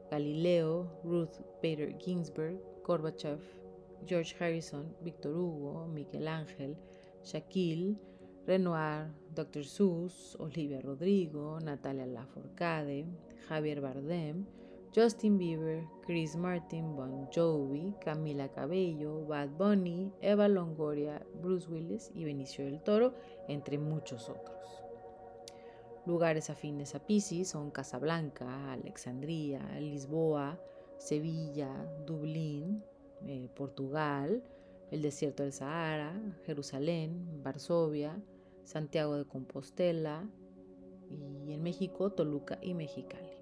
Galileo, 0.09 0.89
Ruth 1.03 1.41
Bader 1.61 1.91
Ginsburg, 1.99 2.57
Gorbachev, 2.83 3.39
George 4.05 4.33
Harrison, 4.39 4.93
Victor 5.03 5.29
Hugo, 5.29 5.87
Miguel 5.93 6.27
Ángel, 6.27 6.75
Shaquille, 7.23 7.95
Renoir, 8.47 9.07
Dr. 9.35 9.63
Seuss, 9.63 10.35
Olivia 10.39 10.79
Rodrigo, 10.83 11.59
Natalia 11.59 12.05
Lafourcade, 12.05 13.05
Javier 13.49 13.81
Bardem, 13.81 14.45
Justin 14.93 15.37
Bieber, 15.37 15.87
Chris 16.05 16.35
Martin, 16.35 16.97
Bon 16.97 17.29
Jovi, 17.33 17.93
Camila 18.01 18.49
Cabello, 18.49 19.25
Bad 19.25 19.51
Bunny, 19.51 20.11
Eva 20.21 20.49
Longoria, 20.49 21.25
Bruce 21.41 21.69
Willis 21.69 22.11
y 22.13 22.25
Benicio 22.25 22.65
del 22.65 22.81
Toro, 22.81 23.13
entre 23.47 23.77
muchos 23.77 24.27
otros. 24.27 24.83
Lugares 26.05 26.49
afines 26.49 26.93
a 26.93 26.99
Pisces 26.99 27.47
son 27.47 27.71
Casablanca, 27.71 28.73
Alexandría, 28.73 29.61
Lisboa, 29.79 30.59
Sevilla, 30.97 31.69
Dublín, 32.05 32.83
eh, 33.25 33.49
Portugal, 33.55 34.43
el 34.89 35.01
desierto 35.01 35.43
del 35.43 35.53
Sahara, 35.53 36.21
Jerusalén, 36.45 37.41
Varsovia, 37.41 38.21
Santiago 38.65 39.15
de 39.15 39.25
Compostela 39.25 40.29
y 41.09 41.53
en 41.53 41.63
México 41.63 42.11
Toluca 42.11 42.59
y 42.61 42.73
Mexicali. 42.73 43.40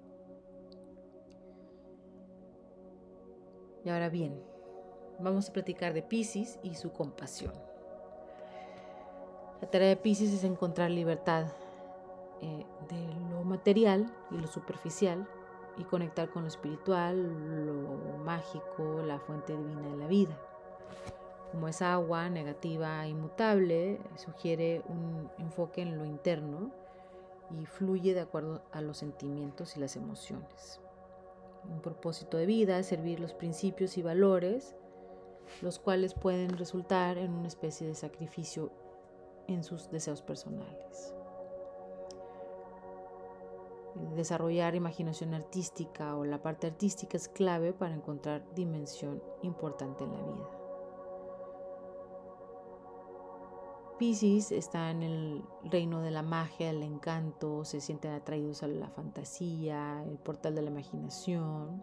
Y 3.84 3.88
ahora 3.88 4.08
bien, 4.08 4.42
vamos 5.18 5.48
a 5.48 5.52
platicar 5.52 5.94
de 5.94 6.02
Pisces 6.02 6.58
y 6.62 6.74
su 6.74 6.92
compasión. 6.92 7.52
La 9.60 9.70
tarea 9.70 9.88
de 9.88 9.96
Pisces 9.96 10.32
es 10.32 10.44
encontrar 10.44 10.90
libertad 10.90 11.46
eh, 12.42 12.66
de 12.88 13.30
lo 13.30 13.44
material 13.44 14.10
y 14.30 14.38
lo 14.38 14.46
superficial 14.46 15.26
y 15.76 15.84
conectar 15.84 16.30
con 16.30 16.42
lo 16.42 16.48
espiritual, 16.48 17.66
lo 17.66 18.18
mágico, 18.24 19.02
la 19.06 19.18
fuente 19.18 19.56
divina 19.56 19.88
de 19.88 19.96
la 19.96 20.06
vida. 20.06 20.38
Como 21.52 21.68
es 21.68 21.82
agua 21.82 22.28
negativa 22.28 23.04
e 23.04 23.10
inmutable, 23.10 24.00
sugiere 24.16 24.82
un 24.88 25.30
enfoque 25.38 25.82
en 25.82 25.98
lo 25.98 26.04
interno 26.04 26.70
y 27.50 27.66
fluye 27.66 28.14
de 28.14 28.20
acuerdo 28.20 28.62
a 28.72 28.80
los 28.80 28.98
sentimientos 28.98 29.76
y 29.76 29.80
las 29.80 29.96
emociones. 29.96 30.80
Un 31.64 31.80
propósito 31.80 32.36
de 32.36 32.46
vida 32.46 32.82
servir 32.82 33.20
los 33.20 33.34
principios 33.34 33.98
y 33.98 34.02
valores, 34.02 34.74
los 35.62 35.78
cuales 35.78 36.14
pueden 36.14 36.56
resultar 36.56 37.18
en 37.18 37.32
una 37.32 37.48
especie 37.48 37.86
de 37.86 37.94
sacrificio 37.94 38.70
en 39.46 39.64
sus 39.64 39.90
deseos 39.90 40.22
personales 40.22 41.14
desarrollar 44.14 44.74
imaginación 44.74 45.34
artística 45.34 46.16
o 46.16 46.24
la 46.24 46.42
parte 46.42 46.66
artística 46.66 47.16
es 47.16 47.28
clave 47.28 47.72
para 47.72 47.94
encontrar 47.94 48.42
dimensión 48.54 49.22
importante 49.42 50.04
en 50.04 50.12
la 50.12 50.22
vida. 50.22 50.59
Pisces 54.00 54.50
está 54.50 54.90
en 54.90 55.02
el 55.02 55.42
reino 55.62 56.00
de 56.00 56.10
la 56.10 56.22
magia, 56.22 56.70
el 56.70 56.82
encanto, 56.82 57.66
se 57.66 57.82
sienten 57.82 58.12
atraídos 58.12 58.62
a 58.62 58.66
la 58.66 58.88
fantasía, 58.88 60.02
el 60.08 60.16
portal 60.16 60.54
de 60.54 60.62
la 60.62 60.70
imaginación. 60.70 61.82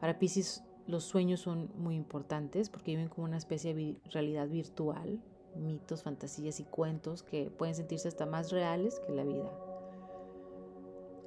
Para 0.00 0.18
Pisces 0.18 0.64
los 0.86 1.04
sueños 1.04 1.40
son 1.40 1.70
muy 1.76 1.96
importantes 1.96 2.70
porque 2.70 2.92
viven 2.92 3.10
como 3.10 3.26
una 3.26 3.36
especie 3.36 3.74
de 3.74 3.98
realidad 4.10 4.48
virtual, 4.48 5.20
mitos, 5.54 6.02
fantasías 6.02 6.60
y 6.60 6.64
cuentos 6.64 7.22
que 7.22 7.50
pueden 7.50 7.74
sentirse 7.74 8.08
hasta 8.08 8.24
más 8.24 8.50
reales 8.50 8.98
que 9.00 9.12
la 9.12 9.24
vida. 9.24 9.52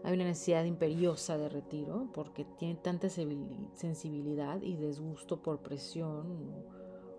Hay 0.03 0.15
una 0.15 0.23
necesidad 0.23 0.65
imperiosa 0.65 1.37
de 1.37 1.47
retiro 1.47 2.07
porque 2.15 2.43
tiene 2.57 2.73
tanta 2.73 3.07
sensibilidad 3.09 4.63
y 4.63 4.77
desgusto 4.77 5.43
por 5.43 5.59
presión 5.59 6.25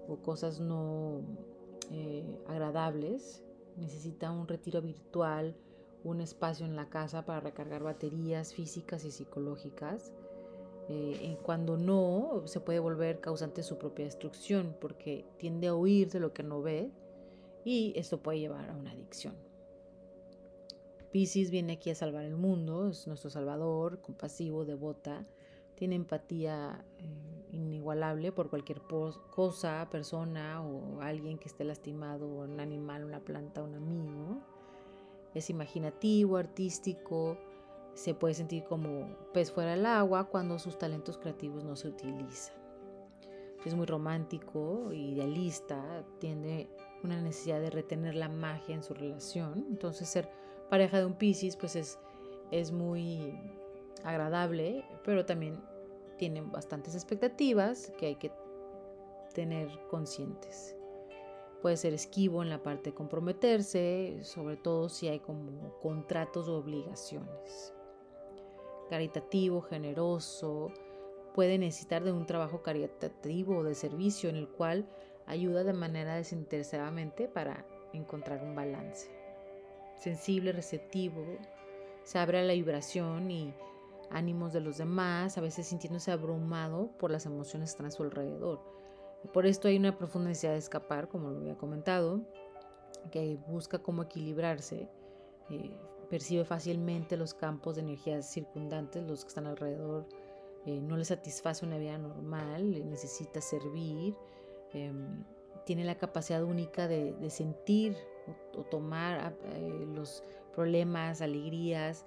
o, 0.09 0.17
cosas 0.17 0.59
no 0.59 1.23
eh, 1.91 2.25
agradables. 2.47 3.43
Necesita 3.77 4.31
un 4.31 4.49
retiro 4.49 4.83
virtual, 4.83 5.57
un 6.05 6.21
espacio 6.21 6.67
en 6.67 6.77
la 6.77 6.89
casa 6.89 7.25
para 7.25 7.41
recargar 7.41 7.83
baterías 7.83 8.55
físicas 8.55 9.05
y 9.05 9.11
psicológicas. 9.11 10.13
Eh, 10.89 11.37
cuando 11.43 11.77
no, 11.77 12.43
se 12.47 12.61
puede 12.61 12.79
volver 12.79 13.21
causante 13.21 13.61
de 13.61 13.63
su 13.63 13.77
propia 13.77 14.07
destrucción 14.07 14.75
porque 14.81 15.27
tiende 15.37 15.67
a 15.67 15.75
huir 15.75 16.11
de 16.11 16.19
lo 16.19 16.33
que 16.33 16.43
no 16.43 16.63
ve 16.63 16.91
y 17.65 17.93
esto 17.95 18.23
puede 18.23 18.41
llevar 18.41 18.71
a 18.71 18.75
una 18.75 18.93
adicción. 18.93 19.35
Pisces 21.13 21.51
viene 21.51 21.75
aquí 21.75 21.91
a 21.91 21.95
salvar 21.95 22.25
el 22.25 22.37
mundo, 22.37 22.89
es 22.89 23.07
nuestro 23.07 23.29
salvador, 23.29 24.01
compasivo, 24.01 24.65
devota, 24.65 25.27
tiene 25.79 25.95
empatía 25.95 26.85
eh, 26.99 27.47
inigualable 27.53 28.33
por 28.33 28.51
cualquier 28.51 28.83
cosa, 28.83 29.87
persona 29.89 30.61
o 30.61 31.01
alguien 31.01 31.39
que 31.39 31.47
esté 31.47 31.63
lastimado, 31.63 32.27
un 32.27 32.59
animal, 32.59 33.05
una 33.05 33.21
planta, 33.21 33.63
un 33.63 33.77
amigo. 33.77 34.41
Es 35.35 35.51
imaginativo, 35.51 36.37
artístico, 36.37 37.39
se 37.95 38.13
puede 38.13 38.35
sentir 38.35 38.65
como 38.65 39.17
pez 39.33 39.53
fuera 39.53 39.71
del 39.71 39.87
agua 39.87 40.25
cuando 40.25 40.59
sus 40.59 40.77
talentos 40.77 41.17
creativos 41.17 41.63
no 41.63 41.77
se 41.77 41.89
utilizan. 41.89 42.57
es 43.65 43.75
muy 43.75 43.87
romántico, 43.87 44.93
idealista, 44.93 46.05
tiene 46.19 46.69
una 47.05 47.21
necesidad 47.21 47.61
de 47.61 47.71
retener 47.71 48.17
la 48.17 48.29
magia 48.29 48.75
en 48.75 48.83
su 48.83 48.95
relación. 48.95 49.65
Entonces 49.69 50.09
ser 50.09 50.29
pareja 50.71 50.99
de 50.99 51.07
un 51.07 51.15
Pisces 51.15 51.55
pues 51.55 51.77
es, 51.77 52.01
es 52.51 52.73
muy 52.73 53.39
agradable, 54.05 54.85
pero 55.05 55.25
también 55.25 55.61
tienen 56.17 56.51
bastantes 56.51 56.95
expectativas 56.95 57.93
que 57.99 58.07
hay 58.07 58.17
que 58.17 58.33
tener 59.35 59.69
conscientes. 59.89 60.77
Puede 61.63 61.77
ser 61.77 61.93
esquivo 61.93 62.43
en 62.43 62.51
la 62.51 62.63
parte 62.63 62.91
de 62.91 62.95
comprometerse, 62.95 64.19
sobre 64.23 64.57
todo 64.57 64.89
si 64.89 65.09
hay 65.09 65.19
como 65.19 65.79
contratos 65.81 66.49
o 66.49 66.59
obligaciones. 66.59 67.75
Caritativo, 68.89 69.61
generoso, 69.61 70.73
puede 71.35 71.59
necesitar 71.59 72.05
de 72.05 72.13
un 72.13 72.27
trabajo 72.27 72.63
caritativo 72.63 73.59
o 73.59 73.65
de 73.65 73.75
servicio 73.75 74.31
en 74.31 74.37
el 74.37 74.49
cual 74.49 74.89
ayuda 75.27 75.63
de 75.63 75.73
manera 75.73 76.15
desinteresadamente 76.15 77.29
para 77.29 77.67
encontrar 77.93 78.43
un 78.43 78.55
balance. 78.55 79.11
Sensible, 79.97 80.53
receptivo, 80.53 81.25
se 82.05 82.19
abre 82.19 82.39
a 82.39 82.43
la 82.43 82.55
vibración 82.55 83.31
y 83.31 83.53
ánimos 84.11 84.53
de 84.53 84.61
los 84.61 84.79
demás, 84.79 85.39
a 85.39 85.41
veces 85.41 85.67
sintiéndose 85.67 86.11
abrumado 86.11 86.91
por 86.99 87.11
las 87.11 87.27
emociones 87.27 87.71
que 87.71 87.73
están 87.73 87.87
a 87.87 87.91
su 87.91 88.03
alrededor. 88.03 88.61
por 89.33 89.47
esto 89.47 89.69
hay 89.69 89.77
una 89.77 89.99
profunda 89.99 90.29
necesidad 90.29 90.53
de 90.53 90.59
escapar, 90.59 91.09
como 91.09 91.31
lo 91.31 91.39
había 91.39 91.57
comentado, 91.57 92.23
que 93.11 93.39
busca 93.49 93.81
cómo 93.81 94.03
equilibrarse, 94.03 94.89
eh, 95.51 95.77
percibe 96.09 96.45
fácilmente 96.45 97.17
los 97.17 97.35
campos 97.35 97.77
de 97.77 97.83
energía 97.83 98.23
circundantes, 98.23 99.03
los 99.05 99.25
que 99.25 99.29
están 99.29 99.47
alrededor, 99.47 100.07
eh, 100.67 100.81
no 100.81 100.97
le 100.97 101.05
satisface 101.05 101.65
una 101.65 101.79
vida 101.79 101.99
normal, 101.99 102.89
necesita 102.89 103.41
servir, 103.41 104.15
em, 104.73 105.25
tiene 105.65 105.85
la 105.85 105.97
capacidad 105.97 106.43
única 106.43 106.89
de, 106.89 107.31
sentir 107.31 107.97
o, 108.57 108.65
tomar 108.65 109.37
eh, 109.55 109.87
los 109.95 110.23
problemas, 110.55 111.21
alegrías, 111.21 112.05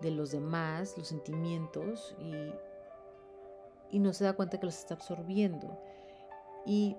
de 0.00 0.10
los 0.10 0.30
demás, 0.30 0.96
los 0.96 1.08
sentimientos, 1.08 2.14
y, 2.20 3.96
y 3.96 3.98
no 3.98 4.12
se 4.12 4.24
da 4.24 4.34
cuenta 4.34 4.58
que 4.58 4.66
los 4.66 4.78
está 4.78 4.94
absorbiendo. 4.94 5.78
Y 6.66 6.96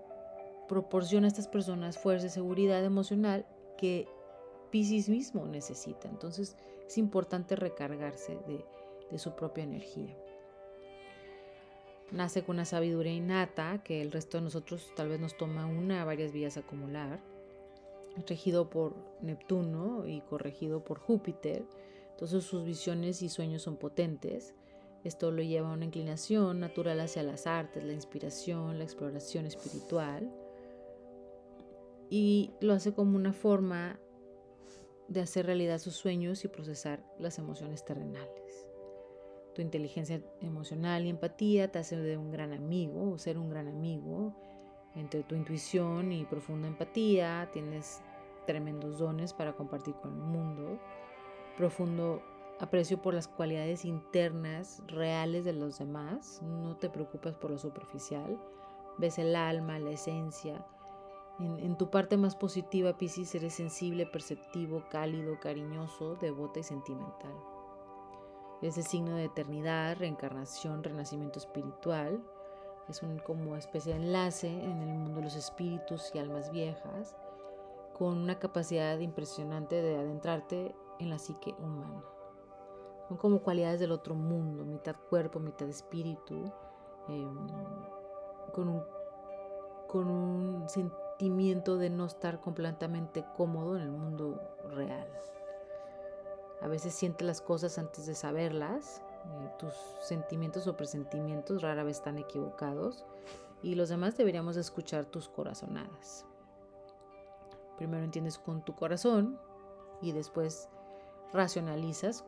proporciona 0.68 1.28
a 1.28 1.30
estas 1.30 1.48
personas 1.48 1.98
fuerza 1.98 2.28
y 2.28 2.30
seguridad 2.30 2.84
emocional 2.84 3.46
que 3.78 4.08
Pisces 4.72 5.10
mismo 5.10 5.46
necesita. 5.46 6.08
Entonces 6.08 6.56
es 6.88 6.98
importante 6.98 7.56
recargarse 7.56 8.38
de, 8.48 8.64
de 9.10 9.20
su 9.20 9.36
propia 9.36 9.64
energía. 9.64 10.16
Nace 12.12 12.44
con 12.44 12.56
una 12.56 12.66
sabiduría 12.66 13.14
innata 13.14 13.84
que 13.84 14.02
el 14.02 14.12
resto 14.12 14.38
de 14.38 14.44
nosotros 14.44 14.92
tal 14.96 15.10
vez 15.10 15.20
nos 15.20 15.38
toma 15.38 15.66
una 15.66 16.04
o 16.04 16.06
varias 16.06 16.32
vías 16.32 16.58
acumular. 16.58 17.20
Regido 18.28 18.70
por 18.70 18.96
Neptuno 19.22 20.06
y 20.08 20.22
corregido 20.22 20.84
por 20.84 21.00
Júpiter 21.00 21.64
entonces 22.20 22.44
sus 22.44 22.66
visiones 22.66 23.22
y 23.22 23.30
sueños 23.30 23.62
son 23.62 23.78
potentes. 23.78 24.54
Esto 25.06 25.32
lo 25.32 25.42
lleva 25.42 25.70
a 25.70 25.74
una 25.74 25.86
inclinación 25.86 26.60
natural 26.60 27.00
hacia 27.00 27.24
las 27.24 27.48
artes, 27.48 27.86
la 27.86 27.94
inspiración, 27.94 28.78
la 28.78 28.84
exploración 28.84 29.46
espiritual. 29.46 30.30
Y 32.10 32.52
lo 32.60 32.74
hace 32.74 32.92
como 32.92 33.16
una 33.16 33.32
forma 33.32 34.02
de 35.08 35.22
hacer 35.22 35.46
realidad 35.46 35.80
sus 35.80 35.96
sueños 35.96 36.44
y 36.44 36.50
procesar 36.50 37.02
las 37.20 37.40
emociones 37.40 37.86
terrenales. 37.86 38.68
Tu 39.56 39.62
inteligencia 39.62 40.22
emocional 40.42 41.06
y 41.06 41.10
empatía 41.10 41.72
te 41.72 41.80
hace 41.80 41.96
de 41.96 42.18
un 42.18 42.32
gran 42.32 42.52
amigo 42.52 43.12
o 43.12 43.18
ser 43.18 43.38
un 43.38 43.50
gran 43.50 43.70
amigo. 43.70 44.36
Entre 44.94 45.24
tu 45.24 45.36
intuición 45.36 46.12
y 46.12 46.26
profunda 46.26 46.68
empatía 46.68 47.50
tienes 47.54 48.02
tremendos 48.46 49.00
dones 49.00 49.32
para 49.32 49.54
compartir 49.56 49.96
con 50.02 50.12
el 50.12 50.20
mundo 50.20 50.82
profundo 51.60 52.22
aprecio 52.62 53.02
por 53.02 53.14
las 53.14 53.28
cualidades 53.28 53.84
internas 53.84 54.82
reales 54.88 55.44
de 55.44 55.52
los 55.52 55.78
demás, 55.78 56.42
no 56.42 56.78
te 56.78 56.90
preocupas 56.90 57.36
por 57.36 57.52
lo 57.52 57.58
superficial, 57.58 58.40
ves 58.98 59.20
el 59.20 59.36
alma, 59.36 59.78
la 59.78 59.92
esencia. 59.92 60.66
En, 61.38 61.78
tu 61.78 61.90
parte 61.90 62.16
más 62.16 62.38
positiva, 62.38 62.98
Piscis, 62.98 63.36
eres 63.36 63.56
sensible, 63.56 64.06
perceptivo, 64.06 64.86
cálido, 64.90 65.38
cariñoso, 65.42 66.16
devota 66.16 66.62
y 66.62 66.64
sentimental. 66.64 67.36
Es 68.62 68.78
el 68.78 68.86
signo 68.86 69.18
de 69.18 69.26
eternidad, 69.26 69.98
reencarnación, 69.98 70.82
renacimiento 70.82 71.40
espiritual. 71.40 72.24
Es 72.88 73.04
un 73.04 73.20
como 73.20 73.58
especie 73.58 73.94
de 73.94 74.00
enlace 74.00 74.48
en 74.48 74.82
el 74.82 74.98
mundo 74.98 75.16
de 75.16 75.24
los 75.24 75.36
espíritus 75.36 76.10
y 76.14 76.20
almas 76.20 76.52
viejas, 76.52 77.18
con 77.98 78.18
una 78.18 78.40
capacidad 78.40 78.98
impresionante 79.00 79.82
de 79.82 79.98
adentrarte 79.98 80.74
en 81.00 81.10
la 81.10 81.20
psique 81.20 81.56
humana. 81.60 82.04
Son 83.08 83.18
como 83.18 83.42
cualidades 83.42 83.80
del 83.80 83.92
otro 83.92 84.14
mundo, 84.14 84.64
mitad 84.64 84.96
cuerpo, 85.10 85.40
mitad 85.40 85.68
espíritu, 85.68 86.52
em, 87.08 87.48
con, 88.54 88.70
un, 88.70 88.84
con 89.88 90.08
un 90.08 90.70
sentimiento 90.70 91.78
de 91.78 91.90
no 91.90 92.06
estar 92.06 92.40
completamente 92.40 93.26
cómodo 93.36 93.76
en 93.76 93.84
el 93.84 93.92
mundo 93.92 94.40
real. 94.70 95.08
A 96.62 96.68
veces 96.68 96.94
sientes 96.94 97.26
las 97.26 97.42
cosas 97.42 97.80
antes 97.80 98.06
de 98.06 98.16
saberlas, 98.16 99.02
eh, 99.26 99.50
tus 99.58 99.74
sentimientos 100.02 100.68
o 100.68 100.76
presentimientos 100.78 101.62
rara 101.62 101.84
vez 101.84 101.98
están 101.98 102.18
equivocados 102.18 103.06
y 103.62 103.76
los 103.76 103.90
demás 103.90 104.18
deberíamos 104.18 104.56
escuchar 104.58 105.06
tus 105.06 105.30
corazonadas. 105.30 106.26
Primero 107.78 108.04
entiendes 108.04 108.38
con 108.38 108.64
tu 108.64 108.76
corazón 108.76 109.40
y 110.02 110.12
después 110.12 110.70
racionalizas 111.34 112.26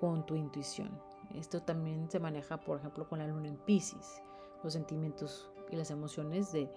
con 0.00 0.24
tu 0.24 0.34
intuición. 0.34 1.00
Esto 1.34 1.62
también 1.62 2.10
se 2.10 2.18
maneja, 2.18 2.58
por 2.58 2.78
ejemplo, 2.78 3.08
con 3.08 3.18
la 3.18 3.26
luna 3.26 3.48
en 3.48 3.56
Pisces, 3.56 4.22
los 4.64 4.72
sentimientos 4.72 5.50
y 5.70 5.76
las 5.76 5.90
emociones 5.90 6.52
de 6.52 6.70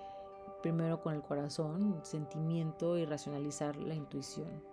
primero 0.61 1.01
con 1.01 1.13
el 1.13 1.21
corazón, 1.21 1.99
sentimiento 2.03 2.97
y 2.97 3.05
racionalizar 3.05 3.75
la 3.77 3.95
intuición. 3.95 4.63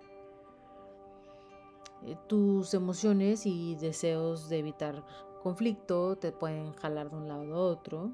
Eh, 2.05 2.17
tus 2.27 2.73
emociones 2.75 3.45
y 3.45 3.75
deseos 3.77 4.49
de 4.49 4.59
evitar 4.59 5.05
conflicto 5.43 6.17
te 6.17 6.33
pueden 6.33 6.73
jalar 6.75 7.11
de 7.11 7.17
un 7.17 7.29
lado 7.29 7.55
a 7.55 7.59
otro. 7.59 8.11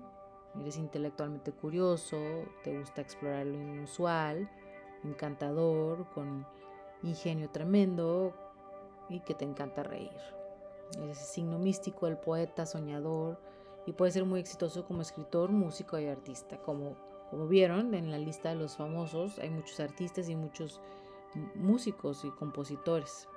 Eres 0.61 0.79
intelectualmente 0.79 1.53
curioso, 1.53 2.16
te 2.64 2.79
gusta 2.79 3.03
explorar 3.03 3.46
lo 3.46 3.59
inusual, 3.59 4.49
encantador, 5.05 6.09
con 6.14 6.46
ingenio 7.09 7.51
tremendo 7.51 8.35
y 9.09 9.21
que 9.21 9.35
te 9.35 9.45
encanta 9.45 9.83
reír. 9.83 10.16
Es 11.09 11.19
signo 11.19 11.59
místico 11.59 12.07
el 12.07 12.16
poeta, 12.16 12.66
soñador 12.66 13.38
y 13.87 13.92
puede 13.92 14.12
ser 14.12 14.25
muy 14.25 14.40
exitoso 14.40 14.85
como 14.85 15.03
escritor, 15.03 15.51
músico 15.51 15.99
y 15.99 16.07
artista. 16.07 16.59
Como, 16.59 16.97
como 17.31 17.47
vieron 17.47 17.95
en 17.95 18.11
la 18.11 18.19
lista 18.19 18.51
de 18.51 18.57
los 18.57 18.77
famosos, 18.77 19.38
hay 19.38 19.51
muchos 19.51 19.81
artistas 19.81 20.29
y 20.29 20.37
muchos 20.37 20.81
músicos 21.55 22.25
y 22.25 22.31
compositores. 22.31 23.29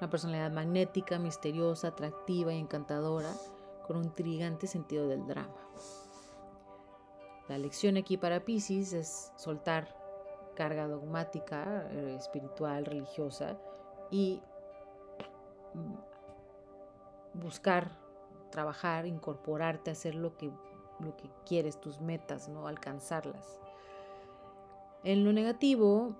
Una 0.00 0.08
personalidad 0.08 0.50
magnética, 0.50 1.18
misteriosa, 1.18 1.88
atractiva 1.88 2.52
y 2.54 2.58
encantadora, 2.58 3.32
con 3.86 3.98
un 3.98 4.04
intrigante 4.04 4.66
sentido 4.66 5.06
del 5.06 5.26
drama. 5.26 5.68
La 7.48 7.58
lección 7.58 7.96
aquí 7.96 8.16
para 8.16 8.44
Pisces 8.44 8.92
es 8.92 9.32
soltar 9.36 9.99
carga 10.60 10.86
dogmática, 10.86 11.88
eh, 11.90 12.16
espiritual, 12.18 12.84
religiosa 12.84 13.56
y 14.10 14.42
mm, 15.72 17.40
buscar, 17.40 17.92
trabajar, 18.50 19.06
incorporarte, 19.06 19.90
hacer 19.90 20.14
lo 20.14 20.36
que, 20.36 20.50
lo 20.98 21.16
que 21.16 21.30
quieres, 21.46 21.80
tus 21.80 22.02
metas, 22.02 22.50
¿no? 22.50 22.68
alcanzarlas. 22.68 23.58
En 25.02 25.24
lo 25.24 25.32
negativo, 25.32 26.14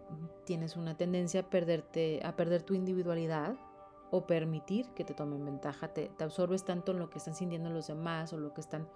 tienes 0.46 0.74
una 0.74 0.96
tendencia 0.96 1.40
a, 1.40 1.50
perderte, 1.50 2.22
a 2.24 2.34
perder 2.34 2.62
tu 2.62 2.72
individualidad 2.72 3.56
o 4.10 4.26
permitir 4.26 4.88
que 4.94 5.04
te 5.04 5.12
tomen 5.12 5.44
ventaja. 5.44 5.88
Te, 5.88 6.08
te, 6.08 6.24
absorbes 6.24 6.64
tanto 6.64 6.92
en 6.92 6.98
lo 6.98 7.10
que 7.10 7.18
están 7.18 7.34
sintiendo 7.34 7.68
los 7.68 7.88
demás 7.88 8.32
o 8.32 8.38
lo 8.38 8.54
que 8.54 8.62
están 8.62 8.88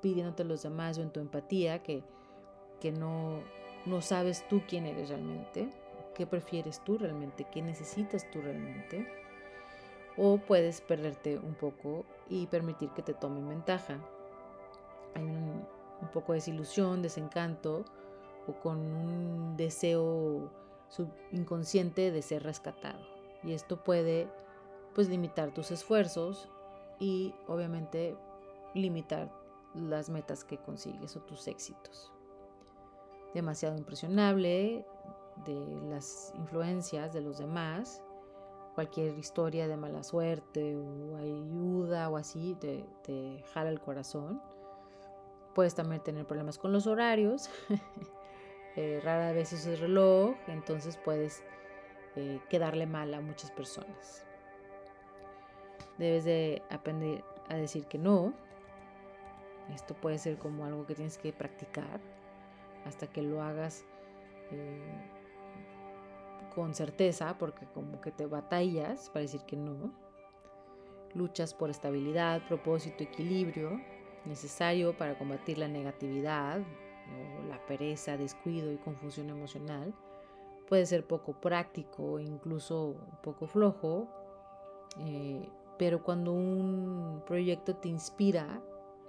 pidiéndote 0.00 0.42
los 0.44 0.62
demás 0.62 0.96
o 0.96 1.02
en 1.02 1.10
tu 1.10 1.20
empatía 1.20 1.82
que, 1.82 2.02
que 2.80 2.92
no, 2.92 3.42
no 3.86 4.00
sabes 4.00 4.46
tú 4.48 4.62
quién 4.68 4.84
eres 4.86 5.08
realmente, 5.08 5.70
qué 6.14 6.26
prefieres 6.26 6.82
tú 6.84 6.98
realmente, 6.98 7.46
qué 7.50 7.62
necesitas 7.62 8.28
tú 8.30 8.40
realmente. 8.42 9.06
O 10.16 10.38
puedes 10.38 10.80
perderte 10.80 11.38
un 11.38 11.54
poco 11.54 12.04
y 12.28 12.46
permitir 12.46 12.90
que 12.90 13.02
te 13.02 13.14
tomen 13.14 13.48
ventaja. 13.48 13.98
Hay 15.14 15.22
un, 15.22 15.66
poco 16.12 16.32
de 16.32 16.38
desilusión, 16.38 17.02
desencanto 17.02 17.84
o 18.46 18.52
con 18.60 18.78
un 18.78 19.56
deseo 19.56 20.50
inconsciente 21.32 22.10
de 22.10 22.22
ser 22.22 22.42
rescatado. 22.42 23.00
Y 23.42 23.52
esto 23.52 23.82
puede 23.82 24.28
pues 24.94 25.08
limitar 25.08 25.52
tus 25.52 25.70
esfuerzos 25.70 26.48
y 26.98 27.34
obviamente 27.46 28.16
limitar 28.74 29.30
las 29.74 30.08
metas 30.08 30.44
que 30.44 30.58
consigues 30.58 31.16
o 31.16 31.20
tus 31.20 31.46
éxitos. 31.48 32.15
Demasiado 33.36 33.76
impresionable 33.76 34.86
de 35.44 35.80
las 35.90 36.32
influencias 36.36 37.12
de 37.12 37.20
los 37.20 37.36
demás, 37.36 38.02
cualquier 38.74 39.18
historia 39.18 39.68
de 39.68 39.76
mala 39.76 40.02
suerte 40.02 40.74
o 40.74 41.18
ayuda 41.18 42.08
o 42.08 42.16
así 42.16 42.56
te, 42.58 42.86
te 43.02 43.44
jala 43.52 43.68
el 43.68 43.78
corazón. 43.78 44.40
Puedes 45.54 45.74
también 45.74 46.02
tener 46.02 46.26
problemas 46.26 46.56
con 46.56 46.72
los 46.72 46.86
horarios. 46.86 47.50
Eh, 48.78 49.00
rara 49.02 49.32
vez 49.32 49.66
el 49.66 49.78
reloj, 49.78 50.36
entonces 50.48 50.98
puedes 50.98 51.42
eh, 52.14 52.40
quedarle 52.50 52.86
mal 52.86 53.14
a 53.14 53.22
muchas 53.22 53.50
personas. 53.50 54.26
Debes 55.96 56.26
de 56.26 56.62
aprender 56.68 57.24
a 57.48 57.54
decir 57.54 57.86
que 57.86 57.96
no. 57.96 58.34
Esto 59.74 59.94
puede 59.94 60.18
ser 60.18 60.36
como 60.36 60.66
algo 60.66 60.84
que 60.84 60.94
tienes 60.94 61.16
que 61.16 61.32
practicar 61.32 62.00
hasta 62.86 63.06
que 63.06 63.22
lo 63.22 63.42
hagas 63.42 63.84
eh, 64.50 64.80
con 66.54 66.74
certeza, 66.74 67.36
porque 67.38 67.66
como 67.66 68.00
que 68.00 68.12
te 68.12 68.26
batallas 68.26 69.10
para 69.10 69.22
decir 69.22 69.42
que 69.42 69.56
no. 69.56 69.92
Luchas 71.14 71.54
por 71.54 71.70
estabilidad, 71.70 72.46
propósito, 72.46 73.02
equilibrio 73.04 73.80
necesario 74.24 74.96
para 74.96 75.16
combatir 75.16 75.58
la 75.58 75.68
negatividad 75.68 76.60
la 77.48 77.64
pereza, 77.66 78.16
descuido 78.16 78.72
y 78.72 78.76
confusión 78.76 79.30
emocional. 79.30 79.94
Puede 80.68 80.86
ser 80.86 81.06
poco 81.06 81.32
práctico, 81.32 82.18
incluso 82.18 82.86
un 82.86 83.22
poco 83.22 83.46
flojo, 83.46 84.08
eh, 84.98 85.48
pero 85.78 86.02
cuando 86.02 86.32
un 86.32 87.22
proyecto 87.26 87.76
te 87.76 87.88
inspira, 87.88 88.60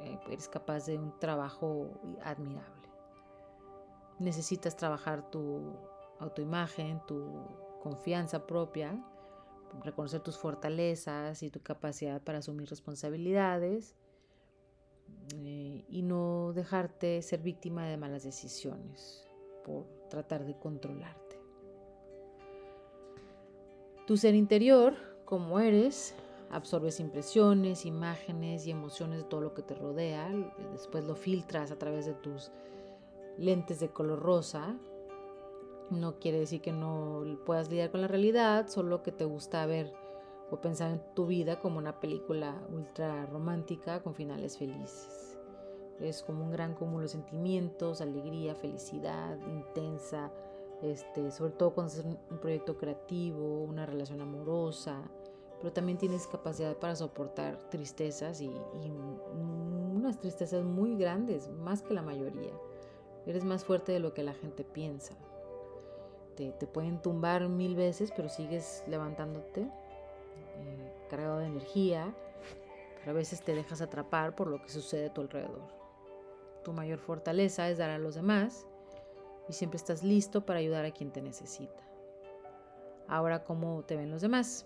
eh, 0.01 0.19
eres 0.29 0.47
capaz 0.47 0.85
de 0.85 0.97
un 0.97 1.17
trabajo 1.19 1.87
admirable. 2.23 2.76
Necesitas 4.19 4.75
trabajar 4.75 5.29
tu 5.29 5.75
autoimagen, 6.19 7.01
tu 7.05 7.45
confianza 7.81 8.47
propia, 8.47 8.99
reconocer 9.83 10.21
tus 10.21 10.37
fortalezas 10.37 11.43
y 11.43 11.49
tu 11.49 11.61
capacidad 11.61 12.21
para 12.21 12.39
asumir 12.39 12.69
responsabilidades 12.69 13.95
eh, 15.35 15.85
y 15.89 16.01
no 16.01 16.53
dejarte 16.53 17.21
ser 17.21 17.41
víctima 17.41 17.85
de 17.85 17.97
malas 17.97 18.23
decisiones 18.23 19.27
por 19.63 19.85
tratar 20.09 20.45
de 20.45 20.57
controlarte. 20.57 21.39
Tu 24.05 24.15
ser 24.15 24.35
interior, 24.35 24.95
como 25.25 25.59
eres, 25.59 26.15
absorbes 26.49 27.01
impresiones, 27.01 27.85
imágenes 27.85 28.65
y 28.65 28.71
emociones 28.71 29.19
de 29.19 29.25
todo 29.25 29.41
lo 29.41 29.53
que 29.53 29.63
te 29.63 29.75
rodea, 29.75 30.31
después 30.71 31.03
lo 31.03 31.15
filtras 31.15 31.71
a 31.71 31.77
través 31.77 32.05
de 32.05 32.13
tus 32.13 32.51
lentes 33.37 33.79
de 33.79 33.89
color 33.89 34.19
rosa. 34.19 34.77
No 35.89 36.19
quiere 36.19 36.39
decir 36.39 36.61
que 36.61 36.71
no 36.71 37.23
puedas 37.45 37.69
lidiar 37.69 37.91
con 37.91 38.01
la 38.01 38.07
realidad, 38.07 38.67
solo 38.67 39.03
que 39.03 39.11
te 39.11 39.25
gusta 39.25 39.65
ver 39.65 39.93
o 40.51 40.57
pensar 40.61 40.91
en 40.91 41.01
tu 41.13 41.27
vida 41.27 41.59
como 41.59 41.77
una 41.77 41.99
película 41.99 42.61
ultra 42.73 43.25
romántica 43.25 44.01
con 44.01 44.13
finales 44.15 44.57
felices. 44.57 45.37
Es 45.99 46.23
como 46.23 46.43
un 46.43 46.51
gran 46.51 46.75
cúmulo 46.75 47.03
de 47.03 47.09
sentimientos, 47.09 48.01
alegría, 48.01 48.55
felicidad 48.55 49.37
intensa, 49.47 50.31
este, 50.81 51.31
sobre 51.31 51.53
todo 51.53 51.73
cuando 51.73 51.93
es 51.93 52.05
un 52.05 52.37
proyecto 52.39 52.77
creativo, 52.77 53.63
una 53.63 53.85
relación 53.85 54.21
amorosa, 54.21 55.01
pero 55.59 55.73
también 55.73 55.97
tienes 55.97 56.27
capacidad 56.27 56.75
para 56.77 56.95
soportar 56.95 57.57
tristezas 57.69 58.41
y, 58.41 58.51
unas 59.97 60.19
tristezas 60.19 60.63
muy 60.63 60.95
grandes, 60.95 61.49
más 61.49 61.81
que 61.81 61.93
la 61.93 62.03
mayoría. 62.03 62.53
Eres 63.27 63.43
más 63.43 63.65
fuerte 63.65 63.91
de 63.91 63.99
lo 63.99 64.13
que 64.13 64.23
la 64.23 64.33
gente 64.33 64.63
piensa. 64.63 65.13
Te, 66.35 66.51
te 66.53 66.65
pueden 66.65 67.01
tumbar 67.01 67.47
mil 67.49 67.75
veces, 67.75 68.11
pero 68.15 68.29
sigues 68.29 68.83
levantándote 68.87 69.61
eh, 70.57 70.91
cargado 71.09 71.39
de 71.39 71.47
energía, 71.47 72.13
pero 72.99 73.11
a 73.11 73.13
veces 73.13 73.41
te 73.41 73.53
dejas 73.53 73.81
atrapar 73.81 74.35
por 74.35 74.47
lo 74.47 74.61
que 74.61 74.69
sucede 74.69 75.07
a 75.07 75.13
tu 75.13 75.21
alrededor. 75.21 75.61
Tu 76.63 76.73
mayor 76.73 76.99
fortaleza 76.99 77.69
es 77.69 77.77
dar 77.77 77.89
a 77.89 77.97
los 77.97 78.15
demás 78.15 78.65
y 79.47 79.53
siempre 79.53 79.77
estás 79.77 80.03
listo 80.03 80.45
para 80.45 80.59
ayudar 80.59 80.85
a 80.85 80.91
quien 80.91 81.11
te 81.11 81.21
necesita. 81.21 81.83
Ahora, 83.07 83.43
¿cómo 83.43 83.83
te 83.83 83.95
ven 83.95 84.11
los 84.11 84.21
demás? 84.21 84.65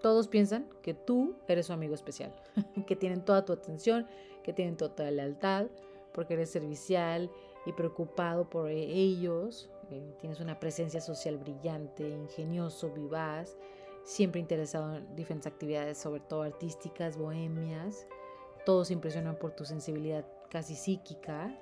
Todos 0.00 0.28
piensan 0.28 0.68
que 0.82 0.94
tú 0.94 1.36
eres 1.48 1.66
su 1.66 1.72
amigo 1.72 1.94
especial, 1.94 2.34
que 2.86 2.96
tienen 2.96 3.24
toda 3.24 3.44
tu 3.44 3.52
atención, 3.52 4.06
que 4.42 4.52
tienen 4.52 4.76
toda 4.76 5.04
la 5.04 5.10
lealtad, 5.10 5.66
porque 6.12 6.34
eres 6.34 6.50
servicial 6.50 7.30
y 7.66 7.72
preocupado 7.72 8.48
por 8.48 8.70
ellos, 8.70 9.68
eh, 9.90 10.14
tienes 10.18 10.40
una 10.40 10.58
presencia 10.58 11.00
social 11.00 11.36
brillante, 11.36 12.08
ingenioso, 12.08 12.90
vivaz, 12.90 13.56
siempre 14.04 14.40
interesado 14.40 14.96
en 14.96 15.16
diferentes 15.16 15.52
actividades, 15.52 15.98
sobre 15.98 16.20
todo 16.20 16.42
artísticas, 16.42 17.18
bohemias. 17.18 18.06
Todos 18.64 18.88
se 18.88 18.94
impresionan 18.94 19.36
por 19.36 19.50
tu 19.52 19.64
sensibilidad 19.64 20.24
casi 20.48 20.76
psíquica, 20.76 21.56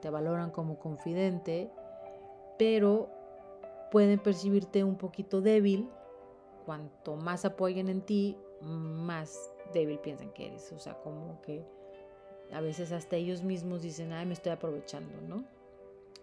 te 0.00 0.10
valoran 0.10 0.50
como 0.50 0.78
confidente, 0.78 1.70
pero 2.58 3.08
pueden 3.90 4.18
percibirte 4.18 4.84
un 4.84 4.96
poquito 4.96 5.40
débil. 5.40 5.88
Cuanto 6.66 7.16
más 7.16 7.44
apoyen 7.44 7.88
en 7.88 8.02
ti, 8.02 8.36
más 8.60 9.52
débil 9.72 9.98
piensan 10.00 10.32
que 10.32 10.48
eres. 10.48 10.70
O 10.72 10.78
sea, 10.78 10.94
como 11.00 11.40
que 11.40 11.64
a 12.52 12.60
veces 12.60 12.92
hasta 12.92 13.16
ellos 13.16 13.42
mismos 13.42 13.82
dicen, 13.82 14.12
ay, 14.12 14.26
me 14.26 14.34
estoy 14.34 14.52
aprovechando, 14.52 15.20
¿no? 15.22 15.44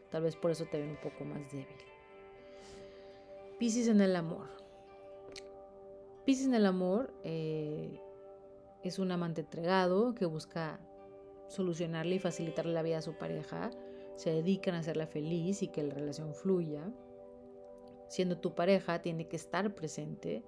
Tal 0.10 0.24
vez 0.24 0.36
por 0.36 0.52
eso 0.52 0.66
te 0.66 0.80
ven 0.80 0.92
un 0.92 1.02
poco 1.02 1.26
más 1.26 1.52
débil. 1.52 1.68
Piscis 3.60 3.88
en 3.88 4.02
el 4.02 4.16
amor. 4.16 4.48
Pisces 6.26 6.46
en 6.46 6.54
el 6.54 6.66
amor 6.66 7.14
eh, 7.24 8.00
es 8.84 9.00
un 9.00 9.12
amante 9.12 9.42
entregado 9.42 10.14
que 10.14 10.26
busca 10.26 10.80
solucionarle 11.48 12.16
y 12.16 12.20
facilitarle 12.20 12.74
la 12.74 12.82
vida 12.82 13.00
a 13.00 13.02
su 13.02 13.18
pareja. 13.18 13.72
Se 14.16 14.32
dedican 14.32 14.76
a 14.76 14.80
hacerla 14.80 15.08
feliz 15.08 15.64
y 15.64 15.68
que 15.68 15.84
la 15.84 15.94
relación 15.94 16.34
fluya. 16.34 16.92
Siendo 18.08 18.38
tu 18.38 18.54
pareja, 18.54 19.02
tiene 19.02 19.28
que 19.28 19.36
estar 19.36 19.74
presente, 19.74 20.44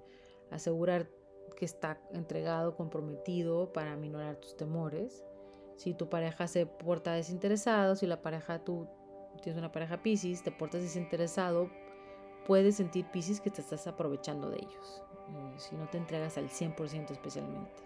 asegurar 0.50 1.10
que 1.56 1.64
está 1.64 2.00
entregado, 2.12 2.76
comprometido 2.76 3.72
para 3.72 3.96
minorar 3.96 4.36
tus 4.36 4.56
temores. 4.56 5.24
Si 5.76 5.94
tu 5.94 6.08
pareja 6.08 6.48
se 6.48 6.66
porta 6.66 7.12
desinteresado, 7.12 7.96
si 7.96 8.06
la 8.06 8.22
pareja 8.22 8.58
tú 8.64 8.88
tienes 9.42 9.58
una 9.58 9.72
pareja 9.72 10.02
Pisces, 10.02 10.42
te 10.42 10.50
portas 10.50 10.82
desinteresado, 10.82 11.70
puedes 12.46 12.76
sentir 12.76 13.06
Pisces 13.10 13.40
que 13.40 13.50
te 13.50 13.60
estás 13.60 13.86
aprovechando 13.86 14.50
de 14.50 14.56
ellos. 14.56 15.02
Eh, 15.28 15.54
si 15.58 15.76
no 15.76 15.88
te 15.88 15.98
entregas 15.98 16.38
al 16.38 16.48
100% 16.48 17.10
especialmente. 17.10 17.82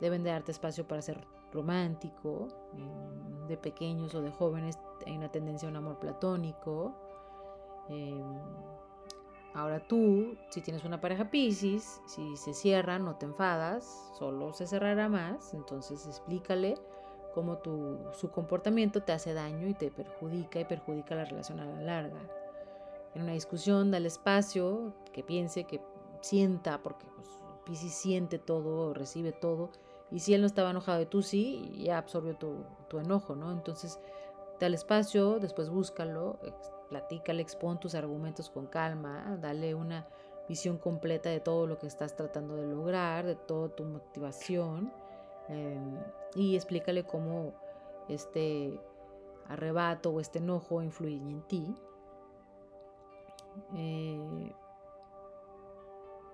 Deben 0.00 0.22
de 0.22 0.30
darte 0.30 0.52
espacio 0.52 0.86
para 0.86 1.02
ser 1.02 1.26
romántico, 1.52 2.48
de 3.48 3.56
pequeños 3.56 4.14
o 4.14 4.20
de 4.20 4.30
jóvenes 4.30 4.78
hay 5.06 5.16
una 5.16 5.30
tendencia 5.30 5.66
a 5.66 5.70
un 5.70 5.76
amor 5.76 5.98
platónico. 5.98 6.94
Em, 7.88 8.22
ahora 9.58 9.80
tú, 9.80 10.36
si 10.50 10.60
tienes 10.60 10.84
una 10.84 11.00
pareja 11.00 11.30
Pisces, 11.30 12.00
si 12.06 12.36
se 12.36 12.54
cierran, 12.54 13.04
no 13.04 13.16
te 13.16 13.26
enfadas, 13.26 14.12
solo 14.16 14.52
se 14.52 14.66
cerrará 14.66 15.08
más, 15.08 15.52
entonces 15.52 16.06
explícale 16.06 16.76
cómo 17.34 17.58
tu, 17.58 17.98
su 18.12 18.30
comportamiento 18.30 19.02
te 19.02 19.12
hace 19.12 19.34
daño 19.34 19.66
y 19.66 19.74
te 19.74 19.90
perjudica 19.90 20.60
y 20.60 20.64
perjudica 20.64 21.14
la 21.14 21.24
relación 21.24 21.60
a 21.60 21.64
la 21.64 21.80
larga. 21.80 22.20
En 23.14 23.22
una 23.22 23.32
discusión, 23.32 23.90
dale 23.90 24.08
espacio, 24.08 24.94
que 25.12 25.24
piense, 25.24 25.64
que 25.64 25.80
sienta, 26.20 26.80
porque 26.82 27.06
pues, 27.16 27.28
Pisces 27.64 27.94
siente 27.94 28.38
todo, 28.38 28.94
recibe 28.94 29.32
todo, 29.32 29.70
y 30.10 30.20
si 30.20 30.34
él 30.34 30.40
no 30.40 30.46
estaba 30.46 30.70
enojado 30.70 31.02
y 31.02 31.06
tú 31.06 31.22
sí, 31.22 31.72
ya 31.78 31.98
absorbió 31.98 32.36
tu, 32.36 32.64
tu 32.88 32.98
enojo, 32.98 33.34
¿no? 33.34 33.50
Entonces, 33.52 33.98
dale 34.60 34.76
espacio, 34.76 35.38
después 35.38 35.68
búscalo, 35.68 36.38
platícale, 36.88 37.42
expon 37.42 37.78
tus 37.78 37.94
argumentos 37.94 38.50
con 38.50 38.66
calma, 38.66 39.36
dale 39.40 39.74
una 39.74 40.06
visión 40.48 40.78
completa 40.78 41.28
de 41.28 41.40
todo 41.40 41.66
lo 41.66 41.78
que 41.78 41.86
estás 41.86 42.16
tratando 42.16 42.56
de 42.56 42.66
lograr, 42.66 43.26
de 43.26 43.34
toda 43.36 43.68
tu 43.68 43.84
motivación, 43.84 44.92
em, 45.48 45.98
y 46.34 46.56
explícale 46.56 47.04
cómo 47.04 47.52
este 48.08 48.80
arrebato 49.48 50.10
o 50.10 50.20
este 50.20 50.38
enojo 50.38 50.82
influye 50.82 51.16
en 51.16 51.42
ti. 51.42 51.74
Eh, 53.74 54.54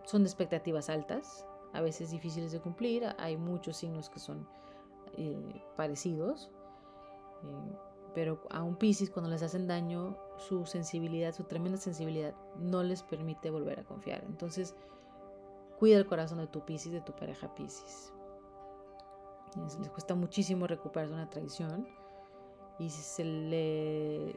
son 0.04 0.22
expectativas 0.22 0.90
altas, 0.90 1.46
a 1.72 1.80
veces 1.80 2.10
difíciles 2.10 2.52
de 2.52 2.60
cumplir, 2.60 3.04
hay 3.18 3.36
muchos 3.36 3.78
signos 3.78 4.10
que 4.10 4.20
son 4.20 4.46
eh, 5.16 5.62
parecidos, 5.76 6.50
eh, 7.42 7.93
pero 8.14 8.40
a 8.50 8.62
un 8.62 8.76
Pisces 8.76 9.10
cuando 9.10 9.30
les 9.30 9.42
hacen 9.42 9.66
daño, 9.66 10.16
su 10.36 10.64
sensibilidad, 10.66 11.34
su 11.34 11.44
tremenda 11.44 11.78
sensibilidad, 11.78 12.34
no 12.58 12.82
les 12.82 13.02
permite 13.02 13.50
volver 13.50 13.80
a 13.80 13.84
confiar. 13.84 14.24
Entonces, 14.24 14.74
cuida 15.78 15.98
el 15.98 16.06
corazón 16.06 16.38
de 16.38 16.46
tu 16.46 16.64
Pisces, 16.64 16.92
de 16.92 17.00
tu 17.00 17.12
pareja 17.12 17.54
Pisces. 17.54 18.12
Les 19.78 19.90
cuesta 19.90 20.14
muchísimo 20.14 20.66
recuperarse 20.66 21.14
una 21.14 21.30
traición 21.30 21.86
y 22.78 22.90
se 22.90 23.24
le 23.24 24.36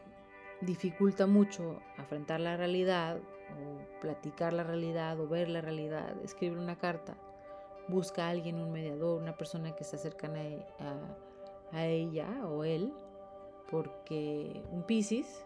dificulta 0.62 1.28
mucho 1.28 1.80
afrontar 1.98 2.40
la 2.40 2.58
realidad 2.58 3.18
o 3.18 4.00
platicar 4.02 4.54
la 4.54 4.64
realidad 4.64 5.20
o 5.20 5.28
ver 5.28 5.50
la 5.50 5.62
realidad, 5.62 6.16
escribir 6.24 6.58
una 6.58 6.78
carta, 6.78 7.18
busca 7.88 8.28
a 8.28 8.30
alguien, 8.30 8.60
un 8.60 8.72
mediador, 8.72 9.22
una 9.22 9.38
persona 9.38 9.76
que 9.76 9.84
está 9.84 9.98
cercana 9.98 10.42
a, 10.80 11.78
a 11.78 11.86
ella 11.86 12.46
o 12.46 12.64
él, 12.64 12.94
porque 13.70 14.64
un 14.72 14.84
Piscis 14.84 15.46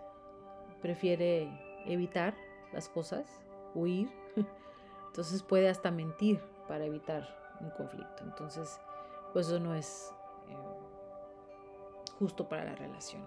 prefiere 0.82 1.50
evitar 1.86 2.36
las 2.74 2.90
cosas, 2.90 3.28
huir, 3.74 4.10
entonces 5.08 5.44
puede 5.44 5.70
hasta 5.70 5.92
mentir 5.92 6.42
para 6.68 6.86
evitar 6.86 7.28
un 7.60 7.70
conflicto. 7.72 8.24
Entonces, 8.24 8.80
pues 9.34 9.48
eso 9.48 9.60
no 9.60 9.76
es 9.76 10.14
eh, 10.50 10.56
justo 12.20 12.48
para 12.48 12.66
la 12.66 12.76
relación. 12.76 13.22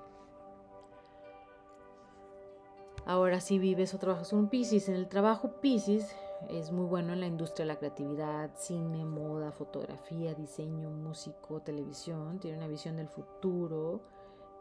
Ahora, 3.06 3.40
si 3.40 3.58
vives 3.58 3.92
o 3.92 3.98
trabajas 3.98 4.30
con 4.30 4.38
un 4.38 4.48
Pisces, 4.48 4.88
en 4.88 4.94
el 4.94 5.08
trabajo 5.08 5.60
Pisces 5.60 6.16
es 6.48 6.72
muy 6.72 6.86
bueno 6.86 7.12
en 7.12 7.20
la 7.20 7.26
industria 7.26 7.64
de 7.64 7.72
la 7.72 7.78
creatividad, 7.78 8.50
cine, 8.56 9.04
moda, 9.04 9.52
fotografía, 9.52 10.34
diseño, 10.34 10.90
músico, 10.90 11.60
televisión. 11.60 12.38
Tiene 12.38 12.58
una 12.58 12.66
visión 12.66 12.96
del 12.96 13.08
futuro. 13.08 14.00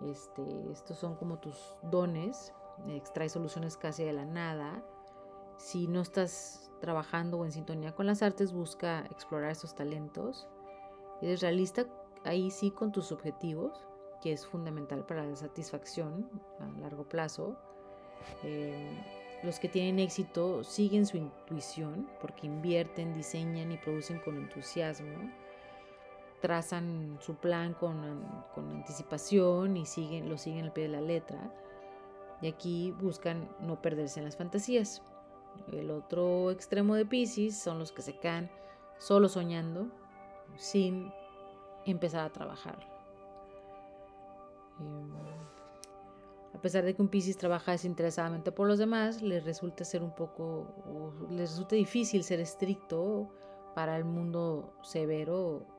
Este, 0.09 0.71
estos 0.71 0.97
son 0.97 1.15
como 1.15 1.39
tus 1.39 1.55
dones. 1.83 2.53
Extrae 2.87 3.29
soluciones 3.29 3.77
casi 3.77 4.03
de 4.03 4.13
la 4.13 4.25
nada. 4.25 4.83
Si 5.57 5.87
no 5.87 6.01
estás 6.01 6.71
trabajando 6.81 7.37
o 7.37 7.45
en 7.45 7.51
sintonía 7.51 7.93
con 7.93 8.07
las 8.07 8.21
artes, 8.21 8.51
busca 8.51 9.05
explorar 9.11 9.51
esos 9.51 9.75
talentos. 9.75 10.47
Eres 11.21 11.41
realista 11.41 11.85
ahí 12.25 12.51
sí 12.51 12.71
con 12.71 12.91
tus 12.91 13.11
objetivos, 13.11 13.85
que 14.21 14.33
es 14.33 14.45
fundamental 14.45 15.05
para 15.05 15.25
la 15.25 15.35
satisfacción 15.35 16.29
a 16.59 16.79
largo 16.79 17.07
plazo 17.07 17.57
eh, 18.43 18.97
los 19.43 19.59
que 19.59 19.67
tienen 19.67 19.99
éxito 19.99 20.63
siguen 20.63 21.05
su 21.05 21.17
intuición 21.17 22.09
porque 22.21 22.47
invierten, 22.47 23.13
diseñan 23.13 23.71
y 23.71 23.77
producen 23.77 24.19
con 24.19 24.37
entusiasmo, 24.37 25.29
trazan 26.43 27.17
su 27.21 27.35
plan 27.35 27.73
con, 27.73 28.03
anticipación 28.57 29.77
y 29.77 29.85
siguen, 29.85 30.27
lo 30.27 30.37
siguen 30.37 30.65
al 30.65 30.73
pie 30.73 30.83
de 30.83 30.89
la 30.89 30.99
letra. 30.99 31.39
Y 32.41 32.47
aquí 32.49 32.91
buscan 32.91 33.47
no 33.61 33.81
perderse 33.81 34.19
en 34.19 34.25
las 34.25 34.35
fantasías. 34.35 35.01
El 35.71 35.89
otro 35.89 36.51
extremo 36.51 36.95
de 36.95 37.05
Pisces 37.05 37.57
son 37.57 37.79
los 37.79 37.93
que 37.93 38.01
se 38.01 38.17
quedan 38.17 38.51
solo 38.97 39.29
soñando 39.29 39.87
sin 40.57 41.13
empezar 41.85 42.25
a 42.25 42.33
trabajar. 42.33 42.77
Eh, 44.81 46.55
a 46.55 46.61
pesar 46.61 46.83
de 46.83 46.93
que 46.93 47.01
un 47.01 47.07
Piscis 47.07 47.37
trabaja 47.37 47.71
desinteresadamente 47.71 48.51
por 48.51 48.67
los 48.67 48.79
demás, 48.79 49.21
les 49.21 49.45
resulta 49.45 49.85
ser 49.85 50.03
un 50.03 50.13
poco, 50.13 50.67
les 51.29 51.51
resulta 51.51 51.77
difícil 51.77 52.21
ser 52.25 52.41
estricto 52.41 53.29
para 53.75 53.95
el 53.95 54.03
mundo 54.03 54.73
severo 54.81 55.72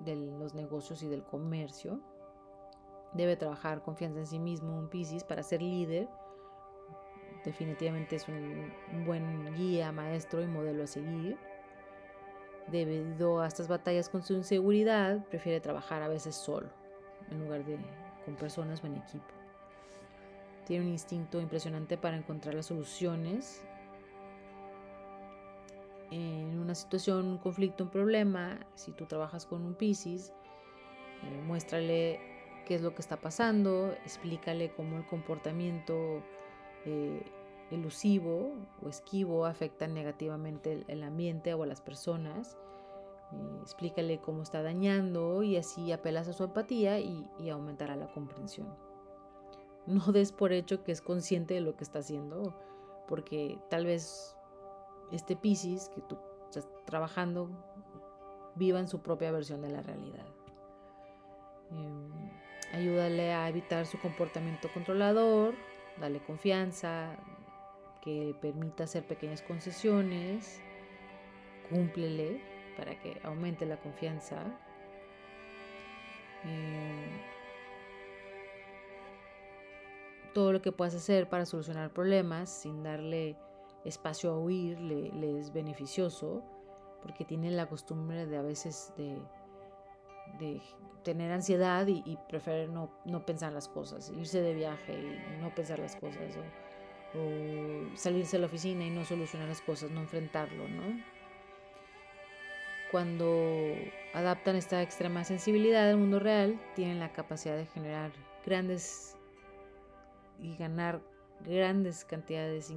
de 0.00 0.16
los 0.16 0.54
negocios 0.54 1.02
y 1.02 1.08
del 1.08 1.22
comercio. 1.22 2.00
Debe 3.12 3.36
trabajar 3.36 3.82
confianza 3.82 4.20
en 4.20 4.26
sí 4.26 4.38
mismo 4.38 4.76
un 4.76 4.88
Piscis 4.88 5.24
para 5.24 5.42
ser 5.42 5.62
líder. 5.62 6.08
Definitivamente 7.44 8.16
es 8.16 8.28
un, 8.28 8.72
un 8.92 9.04
buen 9.04 9.54
guía, 9.54 9.92
maestro 9.92 10.42
y 10.42 10.46
modelo 10.46 10.84
a 10.84 10.86
seguir. 10.86 11.38
Debido 12.68 13.40
a 13.40 13.46
estas 13.46 13.68
batallas 13.68 14.08
con 14.08 14.22
su 14.22 14.32
inseguridad, 14.34 15.24
prefiere 15.26 15.60
trabajar 15.60 16.02
a 16.02 16.08
veces 16.08 16.34
solo, 16.34 16.70
en 17.30 17.40
lugar 17.40 17.64
de 17.64 17.78
con 18.24 18.34
personas 18.36 18.82
o 18.82 18.86
en 18.86 18.96
equipo. 18.96 19.26
Tiene 20.66 20.86
un 20.86 20.90
instinto 20.92 21.40
impresionante 21.40 21.98
para 21.98 22.16
encontrar 22.16 22.54
las 22.54 22.66
soluciones 22.66 23.62
en 26.14 26.60
una 26.60 26.74
situación, 26.74 27.26
un 27.26 27.38
conflicto, 27.38 27.84
un 27.84 27.90
problema. 27.90 28.60
Si 28.74 28.92
tú 28.92 29.06
trabajas 29.06 29.46
con 29.46 29.64
un 29.64 29.74
Piscis, 29.74 30.32
eh, 31.22 31.42
muéstrale 31.44 32.20
qué 32.66 32.76
es 32.76 32.82
lo 32.82 32.94
que 32.94 33.02
está 33.02 33.20
pasando, 33.20 33.90
explícale 34.04 34.72
cómo 34.72 34.96
el 34.96 35.06
comportamiento 35.06 36.22
eh, 36.84 37.22
elusivo 37.72 38.52
o 38.82 38.88
esquivo 38.88 39.44
afecta 39.44 39.88
negativamente 39.88 40.84
el, 40.86 41.02
ambiente 41.02 41.52
o 41.54 41.64
a 41.64 41.66
las 41.66 41.80
personas. 41.80 42.56
Eh, 43.32 43.58
explícale 43.62 44.20
cómo 44.20 44.42
está 44.42 44.62
dañando 44.62 45.42
y 45.42 45.56
así 45.56 45.90
apelas 45.90 46.28
a 46.28 46.32
su 46.32 46.44
empatía 46.44 47.00
y 47.00 47.50
aumentará 47.50 47.96
la 47.96 48.06
comprensión. 48.06 48.68
No 49.86 50.12
des 50.12 50.32
por 50.32 50.52
hecho 50.52 50.84
que 50.84 50.92
es 50.92 51.00
consciente 51.00 51.54
de 51.54 51.60
lo 51.60 51.76
que 51.76 51.84
está 51.84 51.98
haciendo, 51.98 52.54
porque 53.06 53.58
tal 53.68 53.84
vez 53.84 54.33
este 55.12 55.36
Piscis 55.36 55.90
que 55.94 56.00
tú 56.02 56.18
estás 56.44 56.68
trabajando 56.86 57.50
viva 58.56 58.78
en 58.78 58.88
su 58.88 59.00
propia 59.00 59.32
versión 59.32 59.62
de 59.62 59.70
la 59.70 59.82
realidad. 59.82 60.26
Em, 61.70 62.30
ayúdale 62.72 63.32
a 63.32 63.48
evitar 63.48 63.86
su 63.86 63.98
comportamiento 63.98 64.68
controlador, 64.72 65.54
dale 65.98 66.20
confianza, 66.20 67.16
que 68.02 68.36
permita 68.40 68.84
hacer 68.84 69.06
pequeñas 69.06 69.42
concesiones, 69.42 70.60
cúmplele 71.70 72.40
para 72.76 72.98
que 73.00 73.18
aumente 73.24 73.64
la 73.64 73.78
confianza. 73.78 74.42
Em, 76.44 77.34
todo 80.34 80.52
lo 80.52 80.60
que 80.60 80.72
puedas 80.72 80.94
hacer 80.94 81.28
para 81.28 81.46
solucionar 81.46 81.90
problemas 81.92 82.50
sin 82.50 82.82
darle 82.82 83.36
espacio 83.84 84.32
a 84.32 84.38
huir 84.38 84.80
le, 84.80 85.38
es 85.38 85.52
beneficioso 85.52 86.42
porque 87.02 87.24
tiene 87.24 87.50
la 87.50 87.66
costumbre 87.66 88.26
de 88.26 88.36
a 88.36 88.42
veces 88.42 88.92
de, 88.96 89.18
tener 91.02 91.30
ansiedad 91.30 91.86
y, 91.86 92.02
y 92.06 92.18
prefiere 92.28 92.66
no, 92.66 93.26
pensar 93.26 93.52
las 93.52 93.68
cosas, 93.68 94.10
irse 94.16 94.40
de 94.40 94.54
viaje 94.54 94.94
y 94.94 95.42
no 95.42 95.54
pensar 95.54 95.78
las 95.78 95.96
cosas 95.96 96.34
o, 97.14 97.18
o 97.18 97.96
salirse 97.96 98.38
de 98.38 98.40
la 98.40 98.46
oficina 98.46 98.84
y 98.86 98.90
no 98.90 99.04
solucionar 99.04 99.48
las 99.48 99.60
cosas, 99.60 99.90
no 99.90 100.00
enfrentarlo, 100.00 100.66
¿no? 100.68 101.14
Cuando 102.90 103.74
adaptan 104.14 104.56
esta 104.56 104.80
extrema 104.80 105.24
sensibilidad 105.24 105.90
al 105.90 105.96
mundo 105.96 106.20
real, 106.20 106.60
tienen 106.74 107.00
la 107.00 107.12
capacidad 107.12 107.56
de 107.56 107.66
generar 107.66 108.12
grandes 108.46 109.16
y 110.40 110.56
ganar 110.56 111.02
grandes 111.44 112.04
cantidades 112.04 112.70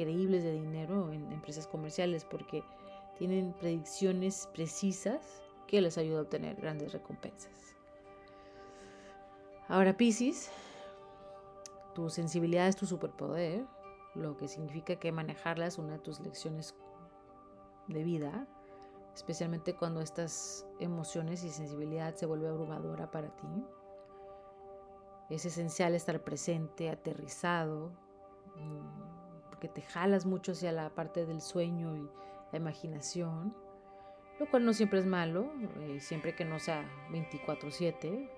increíbles 0.00 0.42
de 0.42 0.52
dinero 0.52 1.12
en 1.12 1.30
empresas 1.30 1.66
comerciales 1.66 2.24
porque 2.24 2.64
tienen 3.18 3.52
predicciones 3.52 4.48
precisas 4.54 5.42
que 5.66 5.80
les 5.82 5.98
ayuda 5.98 6.20
a 6.20 6.22
obtener 6.22 6.56
grandes 6.56 6.92
recompensas. 6.92 7.76
Ahora 9.68 9.96
Pisces, 9.96 10.50
tu 11.94 12.08
sensibilidad 12.08 12.66
es 12.66 12.76
tu 12.76 12.86
superpoder, 12.86 13.66
lo 14.14 14.36
que 14.38 14.48
significa 14.48 14.96
que 14.96 15.12
manejarla 15.12 15.66
es 15.66 15.78
una 15.78 15.92
de 15.92 15.98
tus 15.98 16.18
lecciones 16.20 16.74
de 17.86 18.02
vida, 18.02 18.46
especialmente 19.14 19.74
cuando 19.74 20.00
estas 20.00 20.66
emociones 20.80 21.44
y 21.44 21.50
sensibilidad 21.50 22.14
se 22.14 22.24
vuelve 22.24 22.48
abrumadora 22.48 23.10
para 23.10 23.28
ti. 23.36 23.66
Es 25.28 25.44
esencial 25.44 25.94
estar 25.94 26.24
presente, 26.24 26.88
aterrizado, 26.90 27.92
mm, 28.56 29.09
porque 29.60 29.82
te 29.82 29.82
jalas 29.82 30.24
mucho 30.24 30.52
hacia 30.52 30.72
la 30.72 30.88
parte 30.88 31.26
del 31.26 31.42
sueño 31.42 31.94
y 31.94 32.08
la 32.50 32.58
imaginación, 32.58 33.54
lo 34.38 34.48
cual 34.48 34.64
no 34.64 34.72
siempre 34.72 35.00
es 35.00 35.04
malo, 35.04 35.52
eh, 35.80 36.00
siempre 36.00 36.34
que 36.34 36.46
no 36.46 36.58
sea 36.58 36.90
24/7. 37.10 38.30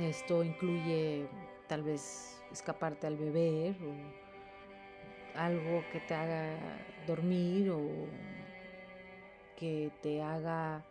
Esto 0.00 0.42
incluye 0.42 1.28
tal 1.66 1.82
vez 1.82 2.42
escaparte 2.50 3.06
al 3.06 3.18
beber 3.18 3.76
o 3.82 5.38
algo 5.38 5.84
que 5.92 6.00
te 6.00 6.14
haga 6.14 6.56
dormir 7.06 7.70
o 7.70 7.82
que 9.54 9.92
te 10.00 10.22
haga 10.22 10.82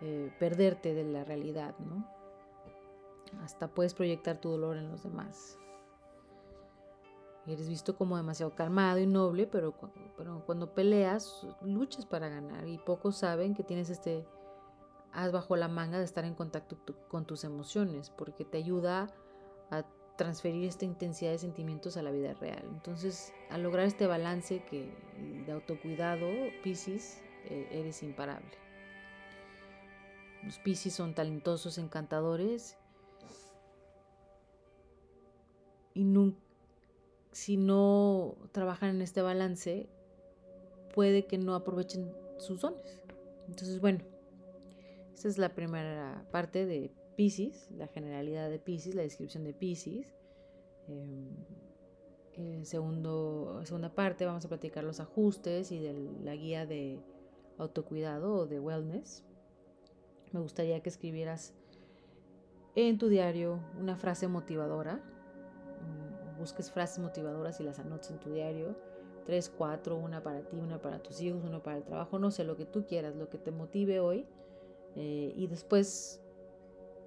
eh, 0.00 0.32
perderte 0.40 0.94
de 0.94 1.04
la 1.04 1.22
realidad, 1.22 1.76
¿no? 1.78 2.04
Hasta 3.44 3.68
puedes 3.68 3.94
proyectar 3.94 4.38
tu 4.38 4.50
dolor 4.50 4.76
en 4.78 4.88
los 4.88 5.04
demás. 5.04 5.60
Eres 7.46 7.68
visto 7.68 7.96
como 7.96 8.16
demasiado 8.16 8.54
calmado 8.54 8.98
y 8.98 9.06
noble, 9.06 9.46
pero, 9.46 9.74
cuando 10.46 10.72
peleas, 10.74 11.46
luchas 11.62 12.06
para 12.06 12.28
ganar 12.28 12.66
y 12.66 12.78
pocos 12.78 13.16
saben 13.16 13.54
que 13.54 13.62
tienes 13.62 13.90
este 13.90 14.26
haz 15.12 15.30
bajo 15.30 15.54
la 15.54 15.68
manga 15.68 15.98
de 15.98 16.04
estar 16.04 16.24
en 16.24 16.34
contacto 16.34 16.76
con 17.08 17.26
tus 17.26 17.44
emociones, 17.44 18.10
porque 18.10 18.44
te 18.44 18.58
ayuda 18.58 19.08
a 19.70 19.84
transferir 20.16 20.64
esta 20.64 20.84
intensidad 20.84 21.32
de 21.32 21.38
sentimientos 21.38 21.96
a 21.96 22.02
la 22.02 22.10
vida 22.10 22.34
real. 22.34 22.64
Entonces, 22.72 23.32
al 23.50 23.62
lograr 23.62 23.86
este 23.86 24.06
balance 24.06 24.64
que, 24.64 24.92
de 25.46 25.52
autocuidado, 25.52 26.26
Pisces, 26.62 27.22
eh, 27.44 27.68
eres 27.70 28.02
imparable. 28.02 28.50
Los 30.42 30.58
Piscis 30.58 30.94
son 30.94 31.14
talentosos, 31.14 31.78
encantadores. 31.78 32.76
Y 35.94 36.04
si 37.34 37.56
no 37.56 38.36
trabajan 38.52 38.90
en 38.90 39.02
este 39.02 39.20
balance, 39.20 39.88
puede 40.94 41.26
que 41.26 41.36
no 41.36 41.56
aprovechen 41.56 42.14
sus 42.38 42.60
dones. 42.60 43.02
Entonces, 43.48 43.80
bueno, 43.80 43.98
esta 45.12 45.28
es 45.28 45.36
la 45.36 45.52
primera 45.54 46.26
parte 46.30 46.64
de 46.64 46.92
Pisces, 47.16 47.70
la 47.72 47.88
generalidad 47.88 48.48
de 48.48 48.60
Pisces, 48.60 48.94
la 48.94 49.02
descripción 49.02 49.42
de 49.42 49.52
Pisces. 49.52 50.14
En 52.36 52.64
segundo, 52.64 53.60
segunda 53.64 53.92
parte 53.92 54.26
vamos 54.26 54.44
a 54.44 54.48
platicar 54.48 54.84
los 54.84 55.00
ajustes 55.00 55.72
y 55.72 55.80
de 55.80 55.92
la 56.22 56.36
guía 56.36 56.66
de 56.66 57.00
autocuidado 57.58 58.32
o 58.34 58.46
de 58.46 58.60
wellness. 58.60 59.24
Me 60.30 60.38
gustaría 60.38 60.80
que 60.84 60.88
escribieras 60.88 61.52
en 62.76 62.96
tu 62.98 63.08
diario 63.08 63.58
una 63.80 63.96
frase 63.96 64.28
motivadora. 64.28 65.02
Busques 66.38 66.70
frases 66.70 66.98
motivadoras 66.98 67.60
y 67.60 67.64
las 67.64 67.78
anotes 67.78 68.10
en 68.10 68.18
tu 68.18 68.30
diario. 68.30 68.74
Tres, 69.24 69.50
cuatro, 69.56 69.96
una 69.96 70.22
para 70.22 70.42
ti, 70.42 70.56
una 70.56 70.80
para 70.80 71.02
tus 71.02 71.20
hijos, 71.20 71.44
una 71.44 71.62
para 71.62 71.78
el 71.78 71.84
trabajo, 71.84 72.18
no 72.18 72.30
sé, 72.30 72.44
lo 72.44 72.56
que 72.56 72.66
tú 72.66 72.84
quieras, 72.86 73.16
lo 73.16 73.28
que 73.28 73.38
te 73.38 73.50
motive 73.50 74.00
hoy. 74.00 74.26
Eh, 74.96 75.32
y 75.34 75.46
después 75.46 76.20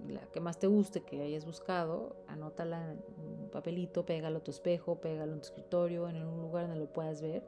la 0.08 0.22
que 0.32 0.40
más 0.40 0.60
te 0.60 0.68
guste 0.68 1.02
que 1.02 1.22
hayas 1.22 1.46
buscado, 1.46 2.16
anótala 2.28 2.92
en 2.92 3.00
un 3.44 3.50
papelito, 3.50 4.06
pégalo 4.06 4.40
a 4.40 4.44
tu 4.44 4.52
espejo, 4.52 5.00
pégalo 5.02 5.34
en 5.34 5.40
tu 5.40 5.48
escritorio, 5.48 6.08
en 6.08 6.24
un 6.24 6.42
lugar 6.42 6.68
donde 6.68 6.80
lo 6.80 6.92
puedas 6.92 7.22
ver, 7.22 7.44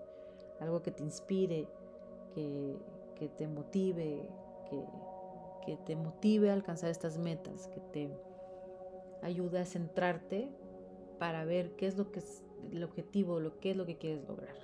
algo 0.59 0.81
que 0.81 0.91
te 0.91 1.03
inspire, 1.03 1.67
que, 2.33 3.29
te 3.37 3.47
motive, 3.47 4.29
que, 4.69 4.83
que 5.65 5.77
te 5.77 5.95
motive 5.95 6.49
a 6.49 6.53
alcanzar 6.53 6.89
estas 6.89 7.17
metas, 7.17 7.67
que 7.67 7.79
te 7.79 8.09
ayude 9.21 9.59
a 9.59 9.65
centrarte 9.65 10.49
para 11.19 11.45
ver 11.45 11.75
qué 11.75 11.87
es 11.87 11.97
lo 11.97 12.11
que 12.11 12.19
es 12.19 12.43
el 12.71 12.83
objetivo, 12.83 13.39
lo 13.39 13.59
que 13.59 13.71
es 13.71 13.77
lo 13.77 13.85
que 13.85 13.97
quieres 13.97 14.27
lograr. 14.27 14.55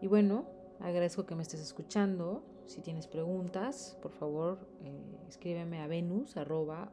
Y 0.00 0.06
bueno, 0.06 0.44
agradezco 0.80 1.26
que 1.26 1.34
me 1.34 1.42
estés 1.42 1.60
escuchando. 1.60 2.42
Si 2.66 2.82
tienes 2.82 3.06
preguntas, 3.06 3.98
por 4.02 4.12
favor, 4.12 4.58
eh, 4.84 5.26
escríbeme 5.28 5.80
a 5.80 5.86
venus 5.86 6.36
arroba 6.36 6.92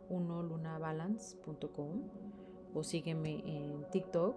o 2.73 2.83
sígueme 2.83 3.43
en 3.45 3.85
TikTok 3.91 4.35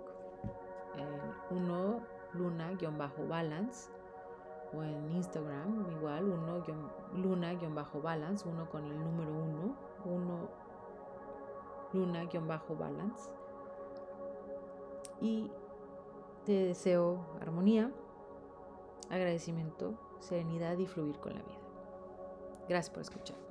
uno 1.51 2.03
luna-balance 2.35 3.91
o 4.73 4.83
en 4.83 5.11
Instagram 5.13 5.87
igual 5.93 6.25
uno 6.29 6.65
luna-balance, 7.15 8.49
uno 8.49 8.69
con 8.69 8.85
el 8.85 8.99
número 8.99 9.31
uno, 9.33 9.77
uno 10.05 10.68
luna-balance. 11.93 13.31
Y 15.21 15.51
te 16.45 16.53
deseo 16.53 17.19
armonía, 17.41 17.91
agradecimiento 19.11 19.95
serenidad 20.21 20.77
y 20.79 20.87
fluir 20.87 21.19
con 21.19 21.35
la 21.35 21.41
vida. 21.41 21.59
Gracias 22.69 22.91
por 22.91 23.03
escuchar. 23.03 23.48